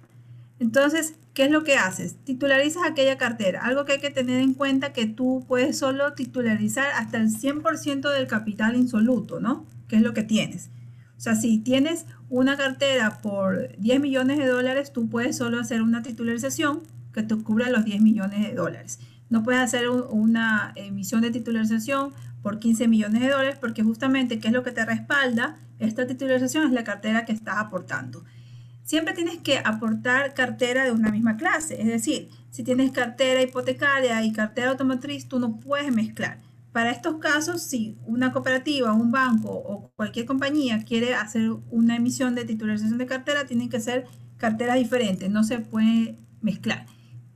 Entonces, 0.60 1.16
¿qué 1.34 1.46
es 1.46 1.52
lo 1.52 1.64
que 1.64 1.76
haces? 1.76 2.18
Titularizas 2.24 2.84
aquella 2.86 3.18
cartera. 3.18 3.62
Algo 3.64 3.86
que 3.86 3.94
hay 3.94 4.00
que 4.00 4.10
tener 4.10 4.42
en 4.42 4.54
cuenta 4.54 4.94
que 4.94 5.08
tú 5.08 5.46
puedes 5.48 5.78
solo 5.78 6.14
titularizar 6.14 6.92
hasta 6.96 7.18
el 7.18 7.30
100% 7.30 8.12
del 8.12 8.28
capital 8.28 8.76
insoluto, 8.76 9.40
¿no? 9.40 9.66
Que 9.88 9.96
es 9.96 10.02
lo 10.02 10.14
que 10.14 10.24
tienes. 10.24 10.70
O 11.18 11.22
sea, 11.22 11.36
si 11.36 11.60
tienes 11.60 12.06
una 12.30 12.58
cartera 12.58 13.22
por 13.22 13.76
10 13.78 14.00
millones 14.00 14.38
de 14.38 14.48
dólares, 14.48 14.94
tú 14.94 15.10
puedes 15.10 15.38
solo 15.38 15.60
hacer 15.60 15.82
una 15.82 16.02
titularización 16.02 16.82
que 17.14 17.24
te 17.24 17.36
cubra 17.36 17.70
los 17.70 17.86
10 17.86 18.02
millones 18.02 18.48
de 18.48 18.54
dólares. 18.54 19.00
No 19.30 19.44
puedes 19.44 19.62
hacer 19.62 19.90
una 19.90 20.74
emisión 20.76 21.22
de 21.22 21.32
titularización 21.32 22.14
por 22.42 22.60
15 22.60 22.88
millones 22.88 23.22
de 23.22 23.30
dólares 23.30 23.58
porque 23.60 23.84
justamente, 23.84 24.40
¿qué 24.40 24.48
es 24.48 24.54
lo 24.54 24.64
que 24.64 24.72
te 24.72 24.86
respalda? 24.86 25.58
Esta 25.78 26.08
titularización 26.08 26.66
es 26.66 26.72
la 26.72 26.84
cartera 26.84 27.26
que 27.26 27.32
estás 27.32 27.58
aportando. 27.58 28.24
Siempre 28.90 29.14
tienes 29.14 29.38
que 29.38 29.60
aportar 29.60 30.34
cartera 30.34 30.84
de 30.84 30.92
una 30.92 31.12
misma 31.12 31.38
clase, 31.38 31.80
es 31.80 31.86
decir, 31.86 32.30
si 32.50 32.64
tienes 32.64 32.90
cartera 32.90 33.40
hipotecaria 33.40 34.26
y 34.26 34.34
cartera 34.34 34.72
automotriz, 34.72 35.28
tú 35.28 35.38
no 35.38 35.60
puedes 35.60 35.94
mezclar. 35.94 36.40
Para 36.72 36.90
estos 36.90 37.20
casos, 37.20 37.62
si 37.62 38.00
una 38.08 38.34
cooperativa, 38.34 38.92
un 38.92 39.12
banco 39.12 39.52
o 39.52 39.92
cualquier 39.96 40.26
compañía 40.26 40.84
quiere 40.86 41.14
hacer 41.14 41.52
una 41.70 41.98
emisión 41.98 42.34
de 42.34 42.46
titularización 42.46 42.98
de 42.98 43.06
cartera, 43.06 43.46
tienen 43.46 43.70
que 43.70 43.80
ser 43.80 44.08
carteras 44.38 44.78
diferentes, 44.78 45.30
no 45.30 45.44
se 45.44 45.60
puede 45.60 46.18
mezclar. 46.42 46.88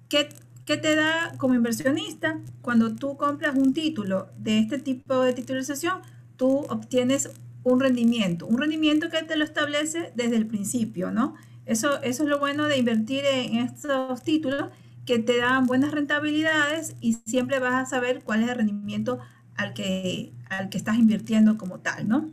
¿Qué, 0.10 0.30
¿Qué, 0.66 0.78
te 0.78 0.96
da 0.96 1.34
como 1.38 1.54
inversionista? 1.54 2.40
Cuando 2.64 2.96
tú 2.96 3.16
compras 3.16 3.54
un 3.56 3.76
título 3.76 4.32
de 4.40 4.58
este 4.58 4.80
tipo 4.80 5.22
de 5.22 5.34
titularización, 5.34 6.02
tú 6.36 6.66
obtienes 6.68 7.30
un 7.64 7.80
rendimiento, 7.80 8.46
un 8.46 8.60
rendimiento 8.60 9.10
que 9.10 9.24
te 9.24 9.36
lo 9.36 9.44
establece 9.44 10.12
desde 10.16 10.36
el 10.36 10.48
principio, 10.48 11.12
¿no? 11.12 11.36
Eso, 11.66 12.02
eso 12.02 12.24
es 12.24 12.30
lo 12.30 12.40
bueno 12.40 12.66
de 12.66 12.78
invertir 12.78 13.24
en 13.26 13.58
estos 13.58 14.22
títulos 14.24 14.66
que 15.06 15.20
te 15.20 15.38
dan 15.38 15.66
buenas 15.66 15.92
rentabilidades 15.92 16.96
y 17.00 17.14
siempre 17.26 17.60
vas 17.60 17.76
a 17.76 17.86
saber 17.86 18.22
cuál 18.24 18.44
es 18.44 18.50
el 18.50 18.56
rendimiento 18.56 19.20
al 19.56 19.74
que, 19.74 20.34
al 20.50 20.70
que 20.70 20.78
estás 20.78 20.98
invirtiendo 20.98 21.58
como 21.58 21.80
tal, 21.80 22.08
¿no? 22.08 22.30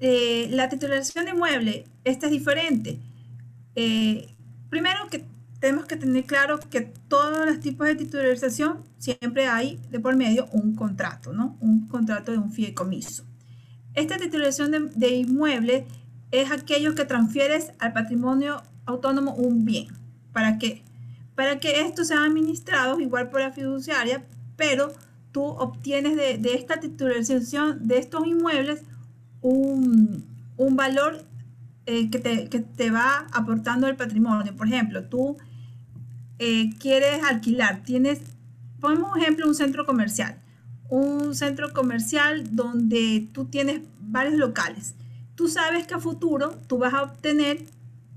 Eh, 0.00 0.48
la 0.50 0.68
titularización 0.68 1.24
de 1.24 1.30
inmueble, 1.32 1.84
esta 2.04 2.26
es 2.26 2.32
diferente. 2.32 3.00
Eh, 3.74 4.34
primero 4.68 5.08
que 5.10 5.24
tenemos 5.60 5.86
que 5.86 5.96
tener 5.96 6.24
claro 6.24 6.60
que 6.60 6.80
todos 6.80 7.46
los 7.46 7.60
tipos 7.60 7.86
de 7.86 7.94
titularización 7.94 8.84
siempre 8.98 9.46
hay 9.46 9.80
de 9.90 10.00
por 10.00 10.16
medio 10.16 10.46
un 10.52 10.74
contrato, 10.74 11.32
¿no? 11.32 11.56
Un 11.60 11.88
contrato 11.88 12.32
de 12.32 12.38
un 12.38 12.52
fideicomiso. 12.52 13.24
Esta 13.96 14.16
titularización 14.16 14.70
de, 14.70 14.80
de 14.94 15.08
inmueble 15.16 15.86
es 16.30 16.52
aquello 16.52 16.94
que 16.94 17.04
transfieres 17.04 17.72
al 17.80 17.92
patrimonio 17.92 18.62
autónomo 18.84 19.34
un 19.34 19.64
bien. 19.64 19.88
¿Para 20.32 20.58
qué? 20.58 20.84
para 21.36 21.60
que 21.60 21.82
esto 21.82 22.04
sea 22.04 22.24
administrado 22.24 22.98
igual 22.98 23.28
por 23.28 23.40
la 23.40 23.52
fiduciaria, 23.52 24.24
pero 24.56 24.92
tú 25.30 25.44
obtienes 25.44 26.16
de, 26.16 26.40
esta 26.54 26.80
titularización 26.80 27.86
de 27.86 27.98
estos 27.98 28.26
inmuebles 28.26 28.82
un, 29.42 30.24
valor 30.56 31.24
eh, 31.84 32.10
que, 32.10 32.18
te, 32.18 32.90
va 32.90 33.26
aportando 33.32 33.86
el 33.86 33.96
patrimonio. 33.96 34.56
Por 34.56 34.66
ejemplo, 34.66 35.04
tú 35.04 35.36
eh, 36.38 36.70
quieres 36.80 37.22
alquilar, 37.22 37.82
tienes, 37.84 38.20
ponemos 38.80 39.12
un 39.14 39.20
ejemplo, 39.20 39.46
un 39.46 39.54
centro 39.54 39.84
comercial. 39.84 40.40
Un 40.88 41.34
centro 41.34 41.72
comercial 41.72 42.54
donde 42.54 43.28
tú 43.32 43.46
tienes 43.46 43.80
varios 44.00 44.34
locales. 44.34 44.94
Tú 45.34 45.48
sabes 45.48 45.86
que 45.86 45.94
a 45.94 45.98
futuro 45.98 46.58
tú 46.66 46.78
vas 46.78 46.94
a 46.94 47.02
obtener 47.02 47.64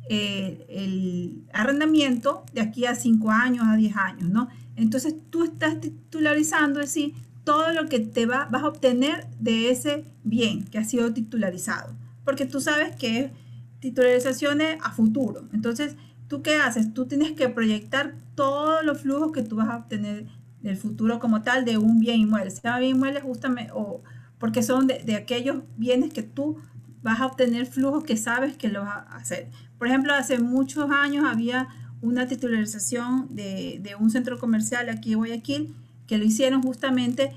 eh, 0.09 0.65
el 0.69 1.43
arrendamiento 1.53 2.43
de 2.53 2.61
aquí 2.61 2.85
a 2.85 2.95
5 2.95 3.29
años, 3.29 3.65
a 3.67 3.75
10 3.75 3.95
años, 3.97 4.29
¿no? 4.29 4.49
Entonces 4.75 5.15
tú 5.29 5.43
estás 5.43 5.79
titularizando, 5.81 6.79
decir, 6.79 7.13
todo 7.43 7.73
lo 7.73 7.88
que 7.88 7.99
te 7.99 8.25
va, 8.25 8.47
vas 8.51 8.63
a 8.63 8.67
obtener 8.67 9.27
de 9.39 9.69
ese 9.71 10.05
bien 10.23 10.63
que 10.65 10.77
ha 10.77 10.83
sido 10.83 11.13
titularizado, 11.13 11.93
porque 12.23 12.45
tú 12.45 12.61
sabes 12.61 12.95
que 12.95 13.19
es 13.19 13.31
titularizaciones 13.79 14.79
a 14.83 14.91
futuro. 14.91 15.47
Entonces, 15.53 15.95
¿tú 16.27 16.41
qué 16.41 16.55
haces? 16.57 16.93
Tú 16.93 17.05
tienes 17.05 17.31
que 17.33 17.49
proyectar 17.49 18.15
todos 18.35 18.83
los 18.83 19.01
flujos 19.01 19.31
que 19.31 19.41
tú 19.41 19.55
vas 19.55 19.69
a 19.69 19.77
obtener 19.77 20.27
del 20.62 20.78
futuro 20.78 21.20
como 21.20 21.42
tal 21.42 21.66
de 21.66 21.78
un 21.78 22.00
bien 22.00 22.20
inmueble. 22.20 22.51
Se 22.51 22.62
llama 22.62 22.80
bien 22.80 22.96
inmueble 22.96 23.22
justamente, 23.22 23.72
o 23.74 24.04
porque 24.38 24.63
son 24.63 24.88
de, 24.88 25.04
de 25.04 25.16
aquellos 25.16 25.63
bienes 25.78 26.13
que 26.13 26.24
tú 26.24 26.58
vas 27.01 27.20
a 27.20 27.25
obtener 27.25 27.66
flujos 27.66 28.04
que 28.04 28.18
sabes 28.18 28.58
que 28.58 28.70
lo 28.70 28.82
vas 28.82 29.08
a 29.08 29.16
hacer. 29.18 29.50
Por 29.78 29.88
ejemplo, 29.88 30.13
hace 30.13 30.39
muchos 30.39 30.89
años 30.92 31.25
había 31.25 31.70
una 32.01 32.28
titularización 32.28 33.28
de, 33.36 33.96
un 34.00 34.10
centro 34.10 34.39
comercial 34.39 34.89
aquí 34.89 35.13
en 35.13 35.18
Guayaquil 35.18 35.75
que 36.08 36.18
lo 36.18 36.25
hicieron 36.25 36.62
justamente 36.62 37.34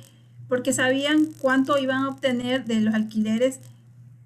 porque 0.48 0.72
sabían 0.72 1.26
cuánto 1.38 1.78
iban 1.78 2.04
a 2.04 2.08
obtener 2.08 2.64
de 2.64 2.80
los 2.80 2.94
alquileres 2.94 3.60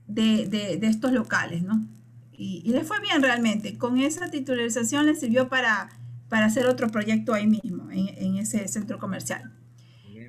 de, 0.06 0.78
estos 0.82 1.12
locales, 1.12 1.62
¿no? 1.62 1.86
Y, 2.32 2.70
les 2.70 2.86
fue 2.86 3.00
bien 3.00 3.22
realmente. 3.22 3.78
Con 3.78 3.98
esa 3.98 4.30
titularización 4.30 5.06
les 5.06 5.20
sirvió 5.20 5.48
para, 5.48 5.88
para 6.28 6.46
hacer 6.46 6.66
otro 6.66 6.88
proyecto 6.88 7.32
ahí 7.32 7.46
mismo, 7.46 7.90
en, 7.90 8.08
en 8.08 8.36
ese 8.36 8.66
centro 8.68 8.98
comercial. 8.98 9.52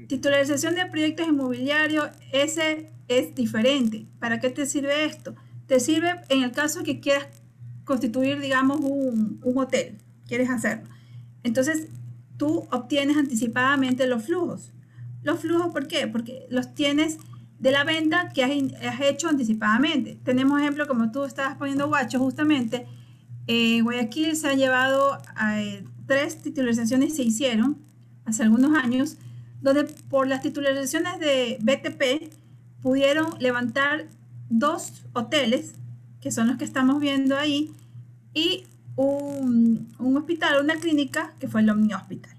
Titularización 0.07 0.75
de 0.75 0.85
proyectos 0.85 1.27
inmobiliarios, 1.27 2.09
ese 2.31 2.91
es 3.07 3.35
diferente. 3.35 4.07
¿Para 4.19 4.39
qué 4.39 4.49
te 4.49 4.65
sirve 4.65 5.05
esto? 5.05 5.35
Te 5.65 5.79
sirve 5.79 6.21
en 6.29 6.43
el 6.43 6.51
caso 6.51 6.83
que 6.83 6.99
quieras 6.99 7.27
constituir, 7.83 8.39
digamos, 8.39 8.79
un, 8.81 9.41
hotel, 9.55 9.97
quieres 10.27 10.49
hacerlo. 10.49 10.89
Entonces, 11.43 11.87
tú 12.37 12.67
obtienes 12.71 13.17
anticipadamente 13.17 14.07
los 14.07 14.23
flujos. 14.23 14.73
Los 15.23 15.39
flujos, 15.39 15.73
¿por 15.73 15.87
qué? 15.87 16.07
Porque 16.07 16.45
los 16.49 16.73
tienes 16.73 17.17
de 17.59 17.71
la 17.71 17.83
venta 17.83 18.29
que 18.29 18.43
has, 18.43 19.01
hecho 19.01 19.29
anticipadamente. 19.29 20.19
Tenemos 20.23 20.61
ejemplo, 20.61 20.87
como 20.87 21.11
tú 21.11 21.25
estabas 21.25 21.57
poniendo 21.57 21.87
guacho, 21.87 22.19
justamente, 22.19 22.85
en 23.47 23.83
Guayaquil 23.83 24.35
se 24.35 24.49
han 24.49 24.57
llevado 24.57 25.17
eh, 25.53 25.83
tres 26.05 26.41
titularizaciones, 26.41 27.15
se 27.15 27.23
hicieron 27.23 27.77
hace 28.25 28.43
algunos 28.43 28.77
años, 28.77 29.17
donde 29.61 29.85
por 29.85 30.27
las 30.27 30.41
titularizaciones 30.41 31.19
de 31.19 31.57
BTP 31.61 32.31
pudieron 32.81 33.27
levantar 33.39 34.07
dos 34.49 34.93
hoteles 35.13 35.73
que 36.21 36.31
son 36.31 36.47
los 36.47 36.57
que 36.57 36.65
estamos 36.65 36.99
viendo 36.99 37.37
ahí, 37.37 37.73
y 38.33 38.65
un, 38.95 39.87
hospital, 40.17 40.63
una 40.63 40.75
clínica, 40.75 41.33
que 41.39 41.47
fue 41.47 41.61
el 41.61 41.69
Omni 41.69 41.93
Hospital. 41.93 42.35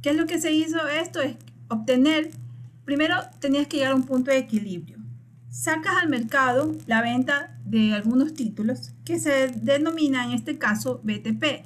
¿Qué 0.00 0.10
es 0.10 0.16
lo 0.16 0.26
que 0.26 0.40
se 0.40 0.52
hizo? 0.52 0.86
Esto 0.88 1.20
es 1.20 1.36
obtener, 1.68 2.30
primero 2.84 3.16
tenías 3.40 3.66
que 3.66 3.78
llegar 3.78 3.92
a 3.92 3.96
un 3.96 4.04
punto 4.04 4.30
de 4.30 4.38
equilibrio. 4.38 4.98
Sacas 5.50 5.96
al 6.00 6.08
mercado 6.08 6.74
la 6.86 7.02
venta 7.02 7.58
de 7.64 7.94
algunos 7.94 8.34
títulos 8.34 8.92
que 9.04 9.18
se 9.18 9.48
denomina 9.48 10.24
en 10.24 10.32
este 10.32 10.58
caso 10.58 11.00
BTP, 11.02 11.64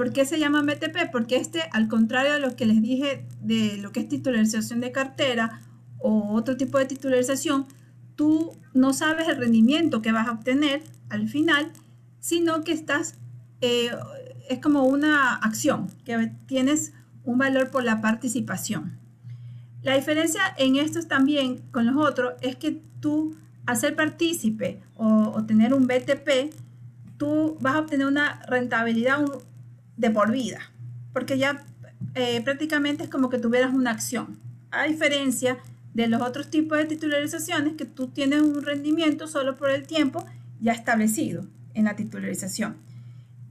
¿Por 0.00 0.14
qué 0.14 0.24
se 0.24 0.38
llama 0.38 0.62
BTP? 0.62 1.10
Porque 1.12 1.36
este, 1.36 1.60
al 1.72 1.86
contrario 1.86 2.32
de 2.32 2.40
lo 2.40 2.56
que 2.56 2.64
les 2.64 2.80
dije 2.80 3.26
de 3.42 3.76
lo 3.76 3.92
que 3.92 4.00
es 4.00 4.08
titularización 4.08 4.80
de 4.80 4.92
cartera 4.92 5.60
o 5.98 6.32
otro 6.32 6.56
tipo 6.56 6.78
de 6.78 6.86
titularización, 6.86 7.66
tú 8.16 8.52
no 8.72 8.94
sabes 8.94 9.28
el 9.28 9.36
rendimiento 9.36 10.00
que 10.00 10.10
vas 10.10 10.26
a 10.26 10.32
obtener 10.32 10.82
al 11.10 11.28
final, 11.28 11.70
sino 12.18 12.64
que 12.64 12.72
estás, 12.72 13.16
eh, 13.60 13.90
es 14.48 14.58
como 14.60 14.84
una 14.84 15.34
acción, 15.34 15.88
que 16.06 16.32
tienes 16.46 16.94
un 17.24 17.36
valor 17.36 17.70
por 17.70 17.84
la 17.84 18.00
participación. 18.00 18.98
La 19.82 19.96
diferencia 19.96 20.40
en 20.56 20.76
estos 20.76 21.08
también 21.08 21.58
con 21.72 21.84
los 21.84 21.96
otros 21.96 22.32
es 22.40 22.56
que 22.56 22.82
tú, 23.00 23.36
ser 23.76 23.96
partícipe 23.96 24.80
o, 24.96 25.44
tener 25.46 25.74
un 25.74 25.86
BTP, 25.86 26.52
tú 27.16 27.56
vas 27.60 27.74
a 27.74 27.80
obtener 27.80 28.06
una 28.06 28.42
rentabilidad 28.48 29.24
de 29.96 30.10
por 30.10 30.32
vida, 30.32 30.58
porque 31.12 31.38
ya 31.38 31.64
eh, 32.14 32.40
prácticamente 32.42 33.04
es 33.04 33.10
como 33.10 33.30
que 33.30 33.38
tuvieras 33.38 33.72
una 33.72 33.90
acción. 33.90 34.38
A 34.70 34.84
diferencia 34.84 35.58
de 35.94 36.08
los 36.08 36.22
otros 36.22 36.50
tipos 36.50 36.78
de 36.78 36.84
titularizaciones, 36.84 37.74
que 37.74 37.84
tú 37.84 38.08
tienes 38.08 38.42
un 38.42 38.62
rendimiento 38.62 39.26
solo 39.26 39.56
por 39.56 39.70
el 39.70 39.86
tiempo 39.86 40.24
ya 40.60 40.72
establecido 40.72 41.46
en 41.74 41.84
la 41.84 41.96
titularización. 41.96 42.76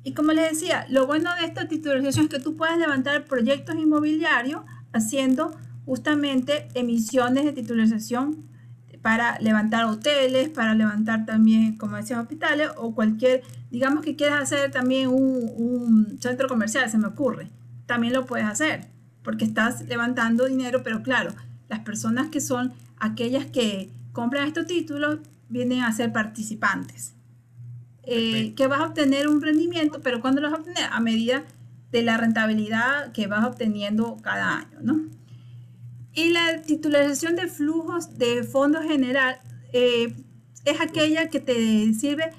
Y 0.04 0.14
como 0.14 0.32
les 0.32 0.52
decía, 0.52 0.86
lo 0.90 1.06
bueno 1.08 1.30
de 1.36 1.46
esta 1.46 1.68
titularización 1.68 2.26
es 2.26 2.32
que 2.32 2.40
tú 2.40 2.56
puedes 2.56 2.78
levantar 2.78 3.26
proyectos 3.26 3.76
inmobiliarios 3.76 4.62
haciendo 4.94 5.56
justamente 5.86 6.68
emisiones 6.74 7.46
de 7.46 7.54
titularización 7.54 8.49
para 9.02 9.40
levantar 9.40 9.86
hoteles, 9.86 10.50
para 10.50 10.76
levantar 10.76 11.26
también, 11.26 11.78
como 11.78 11.96
decía, 11.96 12.20
hospitales 12.20 12.70
o 12.78 12.94
cualquier, 12.94 13.44
digamos 13.72 14.04
que 14.04 14.16
quieras 14.16 14.44
hacer 14.44 14.72
también 14.72 15.08
un, 15.10 15.50
un 15.58 16.22
centro 16.22 16.48
comercial, 16.48 16.90
se 16.90 16.98
me 16.98 17.08
ocurre, 17.08 17.50
también 17.86 18.14
lo 18.14 18.26
puedes 18.26 18.46
hacer 18.46 18.88
porque 19.24 19.46
estás 19.46 19.82
levantando 19.88 20.46
dinero, 20.46 20.82
pero 20.84 21.04
claro, 21.04 21.32
las 21.68 21.80
personas 21.82 22.30
que 22.30 22.42
son 22.42 22.74
aquellas 23.00 23.46
que 23.46 23.92
compran 24.12 24.48
estos 24.48 24.66
títulos 24.66 25.20
vienen 25.50 25.84
a 25.84 25.94
ser 25.94 26.12
participantes. 26.12 27.14
Eh, 28.04 28.56
que 28.56 28.66
vas 28.66 28.80
a 28.80 28.86
obtener 28.88 29.28
un 29.28 29.42
rendimiento, 29.42 30.00
pero 30.02 30.20
¿cuándo 30.20 30.42
lo 30.42 30.50
vas 30.50 30.58
a 30.58 30.62
obtener? 30.62 30.90
A 30.92 31.00
medida 31.00 31.44
de 31.92 32.02
la 32.02 32.18
rentabilidad 32.18 33.12
que 33.12 33.28
vas 33.28 33.46
obteniendo 33.46 34.18
cada 34.24 34.58
año, 34.58 34.80
¿no? 34.82 35.00
Y 36.14 36.32
la 36.32 36.62
titularización 36.62 37.36
de 37.36 37.48
flujos 37.48 38.18
de 38.18 38.44
fondo 38.44 38.82
general 38.82 39.40
eh, 39.74 40.16
es 40.66 40.82
aquella 40.82 41.30
que 41.30 41.40
te 41.40 41.94
sirve 41.94 42.32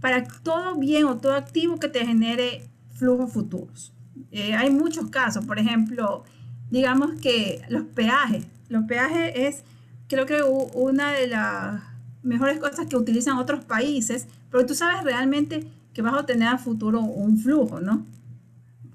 para 0.00 0.24
todo 0.24 0.76
bien 0.76 1.04
o 1.04 1.16
todo 1.16 1.34
activo 1.34 1.78
que 1.78 1.88
te 1.88 2.04
genere 2.04 2.68
flujos 2.92 3.32
futuros. 3.32 3.92
Eh, 4.30 4.54
hay 4.54 4.70
muchos 4.70 5.08
casos, 5.10 5.44
por 5.46 5.58
ejemplo, 5.58 6.24
digamos 6.70 7.20
que 7.20 7.62
los 7.68 7.84
peajes. 7.84 8.46
Los 8.68 8.84
peajes 8.84 9.32
es, 9.34 9.64
creo 10.08 10.26
que 10.26 10.42
una 10.42 11.12
de 11.12 11.28
las 11.28 11.82
mejores 12.22 12.58
cosas 12.58 12.86
que 12.86 12.96
utilizan 12.96 13.38
otros 13.38 13.64
países, 13.64 14.26
pero 14.50 14.66
tú 14.66 14.74
sabes 14.74 15.04
realmente 15.04 15.66
que 15.92 16.02
vas 16.02 16.14
a 16.14 16.20
obtener 16.20 16.48
a 16.48 16.58
futuro 16.58 17.00
un 17.00 17.38
flujo, 17.38 17.80
¿no? 17.80 18.06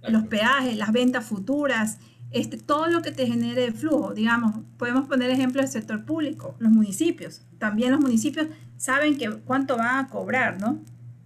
Los 0.07 0.27
peajes, 0.27 0.77
las 0.77 0.91
ventas 0.91 1.25
futuras, 1.25 1.99
este, 2.31 2.57
todo 2.57 2.87
lo 2.87 3.01
que 3.01 3.11
te 3.11 3.25
genere 3.25 3.71
flujo, 3.71 4.13
digamos, 4.13 4.55
podemos 4.77 5.07
poner 5.07 5.31
ejemplo 5.31 5.61
del 5.61 5.69
sector 5.69 6.05
público, 6.05 6.55
los 6.59 6.71
municipios. 6.71 7.41
También 7.57 7.91
los 7.91 7.99
municipios 7.99 8.47
saben 8.77 9.17
que 9.17 9.31
cuánto 9.31 9.77
van 9.77 10.05
a 10.05 10.07
cobrar, 10.09 10.59
¿no? 10.59 10.79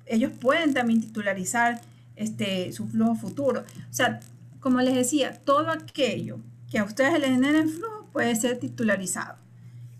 Ellos 0.05 0.31
pueden 0.39 0.73
también 0.73 1.01
titularizar 1.01 1.81
este, 2.15 2.71
su 2.71 2.87
flujo 2.87 3.15
futuro. 3.15 3.61
O 3.61 3.93
sea, 3.93 4.19
como 4.59 4.79
les 4.81 4.95
decía, 4.95 5.37
todo 5.43 5.69
aquello 5.69 6.39
que 6.71 6.79
a 6.79 6.83
ustedes 6.83 7.19
les 7.19 7.31
genere 7.31 7.67
flujo 7.67 8.07
puede 8.11 8.35
ser 8.35 8.57
titularizado. 8.59 9.35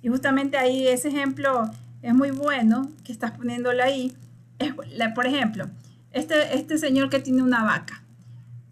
Y 0.01 0.09
justamente 0.09 0.57
ahí 0.57 0.87
ese 0.87 1.09
ejemplo 1.09 1.69
es 2.01 2.13
muy 2.13 2.31
bueno 2.31 2.91
que 3.03 3.11
estás 3.11 3.31
poniéndolo 3.31 3.83
ahí. 3.83 4.13
Es, 4.59 4.73
por 5.13 5.25
ejemplo, 5.25 5.69
este, 6.11 6.55
este 6.55 6.77
señor 6.77 7.09
que 7.09 7.19
tiene 7.19 7.41
una 7.41 7.63
vaca, 7.63 8.03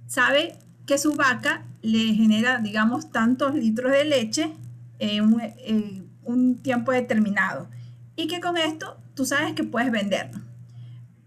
sabe 0.08 0.56
que 0.86 0.98
su 0.98 1.16
vaca 1.16 1.64
le 1.82 2.14
genera, 2.14 2.60
digamos, 2.60 3.12
tantos 3.12 3.56
litros 3.56 3.92
de 3.92 4.06
leche 4.06 4.54
en 5.00 5.36
un, 6.24 6.60
tiempo 6.62 6.92
determinado. 6.92 7.68
Y 8.16 8.28
que 8.28 8.40
con 8.40 8.58
esto 8.58 8.98
tú 9.16 9.26
sabes 9.26 9.54
que 9.54 9.64
puedes 9.64 9.92
venderlo. 9.92 10.40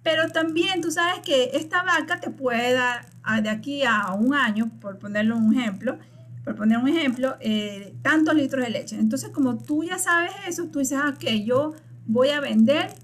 Pero 0.02 0.30
también 0.30 0.80
tú 0.80 0.90
sabes 0.90 1.20
que 1.20 1.50
esta 1.54 1.82
vaca 1.82 2.20
te 2.20 2.30
puede 2.30 2.72
dar 2.72 3.06
de 3.42 3.48
aquí 3.48 3.82
a 3.84 4.12
un 4.12 4.34
año, 4.34 4.70
por 4.80 4.98
ponerle 4.98 5.32
un 5.32 5.58
ejemplo, 5.58 5.98
por 6.44 6.54
poner 6.56 6.78
un 6.78 6.88
ejemplo, 6.88 7.36
eh, 7.40 7.94
tantos 8.02 8.34
litros 8.34 8.64
de 8.64 8.70
leche. 8.70 8.96
Entonces, 8.96 9.30
como 9.30 9.56
tú 9.56 9.82
ya 9.82 9.98
sabes 9.98 10.32
eso, 10.46 10.66
tú 10.66 10.78
dices, 10.78 10.98
ah, 11.02 11.14
que 11.18 11.44
yo 11.44 11.74
voy 12.06 12.28
a 12.28 12.40
vender 12.40 12.94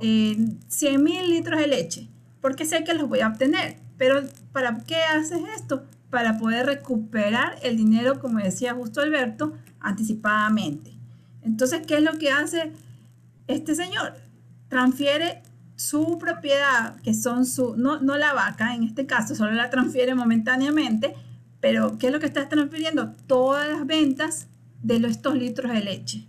100 0.00 0.60
eh, 0.82 0.98
mil 0.98 1.30
litros 1.30 1.60
de 1.60 1.68
leche, 1.68 2.08
porque 2.40 2.64
sé 2.66 2.84
que 2.84 2.94
los 2.94 3.08
voy 3.08 3.20
a 3.20 3.28
obtener. 3.28 3.76
Pero 3.96 4.22
¿para 4.52 4.78
qué 4.84 4.96
haces 4.96 5.40
esto? 5.54 5.84
Para 6.16 6.38
poder 6.38 6.64
recuperar 6.64 7.58
el 7.62 7.76
dinero, 7.76 8.20
como 8.20 8.38
decía 8.38 8.72
justo 8.72 9.02
Alberto, 9.02 9.52
anticipadamente. 9.80 10.94
Entonces, 11.42 11.86
¿qué 11.86 11.98
es 11.98 12.02
lo 12.02 12.16
que 12.16 12.30
hace 12.30 12.72
este 13.48 13.74
señor? 13.74 14.14
Transfiere 14.68 15.42
su 15.74 16.16
propiedad, 16.16 16.96
que 17.02 17.12
son 17.12 17.44
su, 17.44 17.76
no, 17.76 18.00
no 18.00 18.16
la 18.16 18.32
vaca 18.32 18.74
en 18.74 18.84
este 18.84 19.04
caso, 19.04 19.34
solo 19.34 19.52
la 19.52 19.68
transfiere 19.68 20.14
momentáneamente, 20.14 21.12
pero 21.60 21.98
¿qué 21.98 22.06
es 22.06 22.14
lo 22.14 22.18
que 22.18 22.24
estás 22.24 22.48
transfiriendo? 22.48 23.12
Todas 23.26 23.68
las 23.68 23.86
ventas 23.86 24.48
de 24.82 24.96
estos 25.06 25.36
litros 25.36 25.70
de 25.70 25.84
leche. 25.84 26.26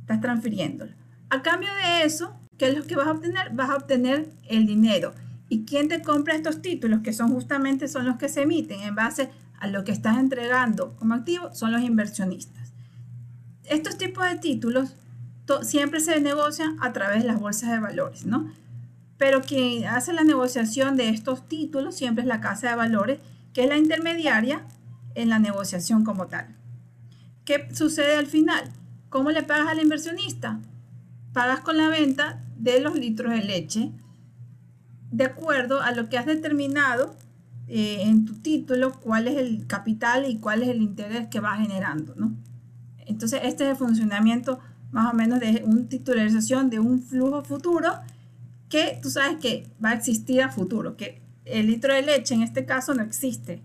Estás 0.00 0.22
transfiriéndolo. 0.22 0.92
A 1.28 1.42
cambio 1.42 1.68
de 1.84 2.04
eso, 2.06 2.34
¿qué 2.56 2.68
es 2.70 2.74
lo 2.78 2.84
que 2.84 2.96
vas 2.96 3.08
a 3.08 3.12
obtener? 3.12 3.50
Vas 3.52 3.68
a 3.68 3.76
obtener 3.76 4.30
el 4.48 4.64
dinero. 4.64 5.12
¿Y 5.48 5.64
quién 5.64 5.88
te 5.88 6.02
compra 6.02 6.34
estos 6.34 6.62
títulos? 6.62 7.00
Que 7.02 7.12
son 7.12 7.32
justamente 7.32 7.88
son 7.88 8.04
los 8.04 8.16
que 8.16 8.28
se 8.28 8.42
emiten 8.42 8.80
en 8.80 8.94
base 8.94 9.30
a 9.58 9.66
lo 9.66 9.84
que 9.84 9.92
estás 9.92 10.18
entregando 10.18 10.94
como 10.96 11.14
activo, 11.14 11.54
son 11.54 11.72
los 11.72 11.82
inversionistas. 11.82 12.72
Estos 13.64 13.98
tipos 13.98 14.24
de 14.24 14.36
títulos 14.36 14.94
siempre 15.62 16.00
se 16.00 16.20
negocian 16.20 16.76
a 16.80 16.92
través 16.92 17.22
de 17.22 17.28
las 17.28 17.40
bolsas 17.40 17.70
de 17.70 17.80
valores, 17.80 18.26
¿no? 18.26 18.52
Pero 19.16 19.40
quien 19.40 19.86
hace 19.86 20.12
la 20.12 20.22
negociación 20.22 20.96
de 20.96 21.08
estos 21.08 21.48
títulos 21.48 21.96
siempre 21.96 22.22
es 22.22 22.28
la 22.28 22.40
casa 22.40 22.70
de 22.70 22.76
valores, 22.76 23.18
que 23.52 23.64
es 23.64 23.68
la 23.68 23.76
intermediaria 23.76 24.64
en 25.14 25.28
la 25.28 25.38
negociación 25.38 26.04
como 26.04 26.28
tal. 26.28 26.54
¿Qué 27.44 27.68
sucede 27.74 28.16
al 28.16 28.26
final? 28.26 28.70
¿Cómo 29.08 29.30
le 29.30 29.42
pagas 29.42 29.68
al 29.68 29.80
inversionista? 29.80 30.60
pagas 31.32 31.60
con 31.60 31.76
la 31.76 31.88
venta 31.88 32.42
de 32.56 32.80
los 32.80 32.98
litros 32.98 33.32
de 33.32 33.42
leche 33.42 33.92
de 35.10 35.24
acuerdo 35.24 35.80
a 35.80 35.92
lo 35.92 36.08
que 36.08 36.18
has 36.18 36.26
determinado 36.26 37.16
eh, 37.66 38.02
en 38.02 38.24
tu 38.24 38.34
título, 38.40 38.92
cuál 39.00 39.28
es 39.28 39.36
el 39.36 39.66
capital 39.66 40.28
y 40.28 40.38
cuál 40.38 40.62
es 40.62 40.68
el 40.68 40.82
interés 40.82 41.28
que 41.28 41.40
va 41.40 41.56
generando, 41.56 42.14
¿no? 42.16 42.32
Entonces, 43.06 43.40
este 43.44 43.64
es 43.64 43.70
el 43.70 43.76
funcionamiento 43.76 44.60
más 44.90 45.12
o 45.12 45.16
menos 45.16 45.40
de 45.40 45.62
una 45.64 45.86
titularización 45.88 46.70
de 46.70 46.78
un 46.78 47.02
flujo 47.02 47.42
futuro 47.42 47.92
que 48.68 48.98
tú 49.02 49.10
sabes 49.10 49.38
que 49.38 49.66
va 49.82 49.90
a 49.90 49.94
existir 49.94 50.42
a 50.42 50.50
futuro, 50.50 50.96
que 50.96 51.22
el 51.44 51.66
litro 51.66 51.94
de 51.94 52.02
leche 52.02 52.34
en 52.34 52.42
este 52.42 52.64
caso 52.64 52.94
no 52.94 53.02
existe 53.02 53.62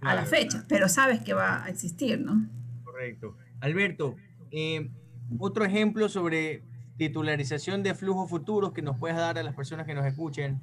a 0.00 0.14
la 0.14 0.26
fecha, 0.26 0.64
pero 0.68 0.88
sabes 0.88 1.20
que 1.20 1.32
va 1.32 1.64
a 1.64 1.68
existir, 1.68 2.20
¿no? 2.20 2.46
Correcto. 2.84 3.36
Alberto, 3.60 4.16
eh, 4.50 4.90
otro 5.38 5.64
ejemplo 5.64 6.08
sobre 6.08 6.62
titularización 6.96 7.82
de 7.82 7.94
flujos 7.94 8.30
futuros 8.30 8.72
que 8.72 8.82
nos 8.82 8.98
puedes 8.98 9.16
dar 9.16 9.38
a 9.38 9.42
las 9.42 9.54
personas 9.54 9.86
que 9.86 9.94
nos 9.94 10.06
escuchen? 10.06 10.60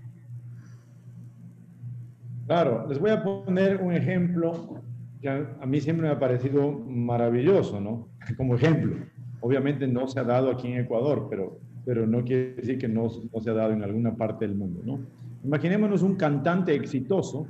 Claro, 2.51 2.85
les 2.89 2.99
voy 2.99 3.11
a 3.11 3.23
poner 3.23 3.77
un 3.77 3.93
ejemplo 3.93 4.83
que 5.21 5.29
a, 5.29 5.65
mí 5.65 5.79
siempre 5.79 6.07
me 6.07 6.13
ha 6.13 6.19
parecido 6.19 6.69
maravilloso, 6.69 7.79
¿no? 7.79 8.09
Como 8.35 8.55
ejemplo. 8.55 8.97
Obviamente 9.39 9.87
no 9.87 10.05
se 10.09 10.19
ha 10.19 10.25
dado 10.25 10.51
aquí 10.51 10.67
en 10.67 10.81
Ecuador, 10.81 11.27
pero, 11.29 11.61
pero 11.85 12.05
no 12.05 12.25
quiere 12.25 12.55
decir 12.55 12.77
que 12.77 12.89
no, 12.89 13.07
no 13.33 13.39
se 13.39 13.49
ha 13.49 13.53
dado 13.53 13.71
en 13.71 13.83
alguna 13.83 14.17
parte 14.17 14.45
del 14.45 14.57
mundo, 14.57 14.81
¿no? 14.83 14.99
Imaginémonos 15.45 16.01
un 16.01 16.17
cantante 16.17 16.75
exitoso, 16.75 17.47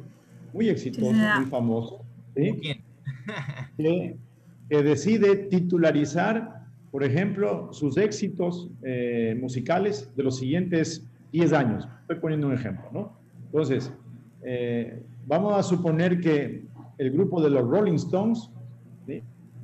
muy 0.53 0.69
exitoso, 0.69 1.13
muy 1.13 1.45
famoso, 1.47 2.05
¿sí? 2.35 2.61
que, 3.77 4.17
que 4.69 4.83
decide 4.83 5.35
titularizar 5.35 6.61
por 6.91 7.03
ejemplo, 7.03 7.69
sus 7.71 7.97
éxitos 7.97 8.69
eh, 8.83 9.35
musicales 9.39 10.11
de 10.15 10.23
los 10.23 10.37
siguientes 10.37 11.09
10 11.31 11.53
años. 11.53 11.87
Estoy 12.01 12.17
poniendo 12.17 12.47
un 12.47 12.53
ejemplo, 12.53 12.85
¿no? 12.93 13.13
Entonces, 13.45 13.91
eh, 14.43 15.03
vamos 15.27 15.53
a 15.57 15.63
suponer 15.63 16.19
que 16.19 16.65
el 16.97 17.11
grupo 17.11 17.41
de 17.41 17.49
los 17.49 17.67
Rolling 17.67 17.95
Stones, 17.95 18.49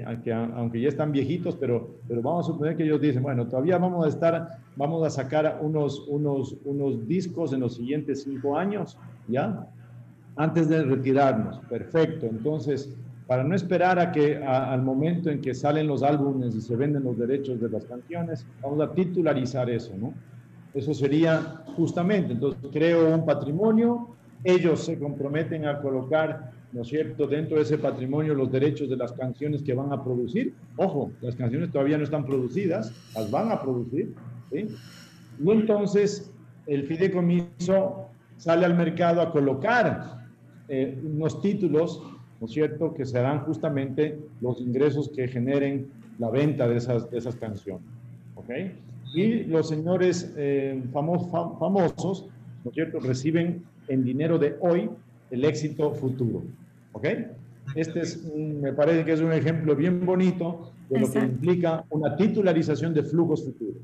aunque, 0.05 0.79
ya 0.79 0.89
están 0.89 1.11
viejitos, 1.11 1.55
pero, 1.55 1.95
pero 2.07 2.21
vamos 2.21 2.45
a 2.45 2.51
suponer 2.51 2.77
que 2.77 2.83
ellos 2.83 3.01
dicen, 3.01 3.23
bueno, 3.23 3.47
todavía 3.47 3.77
vamos 3.77 4.05
a 4.05 4.09
estar, 4.09 4.59
vamos 4.75 5.05
a 5.05 5.09
sacar 5.09 5.59
unos, 5.61 6.07
unos, 6.07 6.55
unos 6.65 7.07
discos 7.07 7.51
en 7.53 7.61
los 7.61 7.75
siguientes 7.75 8.23
cinco 8.23 8.57
años, 8.57 8.97
¿ya? 9.27 9.67
antes 10.37 10.69
de 10.69 10.83
retirarnos. 10.83 11.59
Perfecto. 11.67 12.27
Entonces, 12.27 12.95
para 13.27 13.43
no 13.43 13.55
esperar 13.55 13.99
a 13.99 14.11
que 14.11 14.37
al 14.37 14.81
momento 14.81 15.29
en 15.29 15.41
que 15.41 15.53
salen 15.53 15.87
los 15.87 16.01
álbumes 16.01 16.55
y 16.55 16.61
se 16.61 16.75
venden 16.75 17.03
los 17.03 17.17
derechos 17.17 17.59
de 17.59 17.69
las 17.69 17.83
canciones, 17.85 18.45
vamos 18.61 18.79
a 18.79 18.93
titularizar 18.93 19.69
eso, 19.69 19.93
¿no? 19.97 20.13
Eso 20.73 20.93
sería 20.93 21.63
justamente, 21.75 22.33
entonces 22.33 22.61
creo 22.71 23.13
un 23.13 23.25
patrimonio, 23.25 24.15
ellos 24.43 24.85
se 24.85 24.97
comprometen 24.97 25.65
a 25.65 25.81
colocar, 25.81 26.51
¿no 26.71 26.81
es 26.81 26.87
cierto?, 26.87 27.27
dentro 27.27 27.57
de 27.57 27.63
ese 27.63 27.77
patrimonio 27.77 28.33
los 28.33 28.51
derechos 28.51 28.89
de 28.89 28.95
las 28.95 29.11
canciones 29.13 29.63
que 29.63 29.73
van 29.73 29.91
a 29.91 30.03
producir. 30.03 30.53
Ojo, 30.75 31.11
las 31.21 31.35
canciones 31.35 31.71
todavía 31.71 31.97
no 31.97 32.03
están 32.03 32.25
producidas, 32.25 32.93
las 33.15 33.29
van 33.31 33.51
a 33.51 33.61
producir, 33.61 34.13
¿sí? 34.51 34.67
Y 35.43 35.51
entonces 35.51 36.31
el 36.65 36.83
fideicomiso 36.83 38.09
sale 38.37 38.65
al 38.65 38.75
mercado 38.75 39.21
a 39.21 39.31
colocar 39.31 40.27
eh, 40.67 40.99
unos 41.03 41.41
títulos, 41.41 42.01
¿no 42.39 42.45
es 42.45 42.53
cierto?, 42.53 42.93
que 42.93 43.05
serán 43.05 43.39
justamente 43.41 44.19
los 44.41 44.61
ingresos 44.61 45.09
que 45.09 45.27
generen 45.27 45.87
la 46.19 46.29
venta 46.29 46.67
de 46.67 46.77
esas, 46.77 47.09
de 47.09 47.17
esas 47.17 47.35
canciones. 47.35 47.85
¿Ok? 48.35 48.49
Y 49.13 49.43
los 49.45 49.69
señores 49.69 50.33
eh, 50.37 50.83
famosos, 50.91 52.27
¿no 52.63 52.69
es 52.69 52.75
cierto?, 52.75 52.99
reciben 52.99 53.63
en 53.87 54.03
dinero 54.03 54.37
de 54.37 54.57
hoy 54.59 54.89
el 55.31 55.45
éxito 55.45 55.93
futuro. 55.93 56.43
¿Ok? 56.93 57.05
Este 57.75 58.01
es, 58.01 58.23
me 58.23 58.73
parece 58.73 59.03
que 59.03 59.13
es 59.13 59.21
un 59.21 59.33
ejemplo 59.33 59.75
bien 59.75 60.05
bonito 60.05 60.71
de 60.89 60.99
lo 60.99 61.11
que 61.11 61.19
implica 61.19 61.85
una 61.89 62.15
titularización 62.15 62.93
de 62.93 63.03
flujos 63.03 63.43
futuros. 63.43 63.81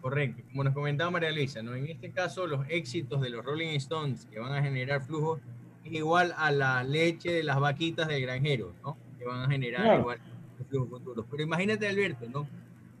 Correcto, 0.00 0.42
como 0.50 0.64
nos 0.64 0.72
comentaba 0.72 1.10
María 1.10 1.30
Luisa, 1.30 1.62
¿no? 1.62 1.74
en 1.74 1.86
este 1.86 2.10
caso 2.10 2.46
los 2.46 2.64
éxitos 2.68 3.20
de 3.20 3.30
los 3.30 3.44
Rolling 3.44 3.76
Stones 3.76 4.26
que 4.26 4.38
van 4.38 4.52
a 4.52 4.62
generar 4.62 5.02
flujos 5.02 5.40
es 5.84 5.92
igual 5.92 6.32
a 6.38 6.50
la 6.50 6.82
leche 6.84 7.30
de 7.32 7.42
las 7.42 7.60
vaquitas 7.60 8.08
del 8.08 8.22
granjero, 8.22 8.72
¿no? 8.82 8.96
que 9.18 9.26
van 9.26 9.42
a 9.42 9.50
generar 9.50 10.00
igual 10.00 10.18
flujos 10.68 10.88
futuros. 10.88 11.26
Pero 11.30 11.42
imagínate 11.42 11.86
Alberto, 11.86 12.26
¿no? 12.32 12.46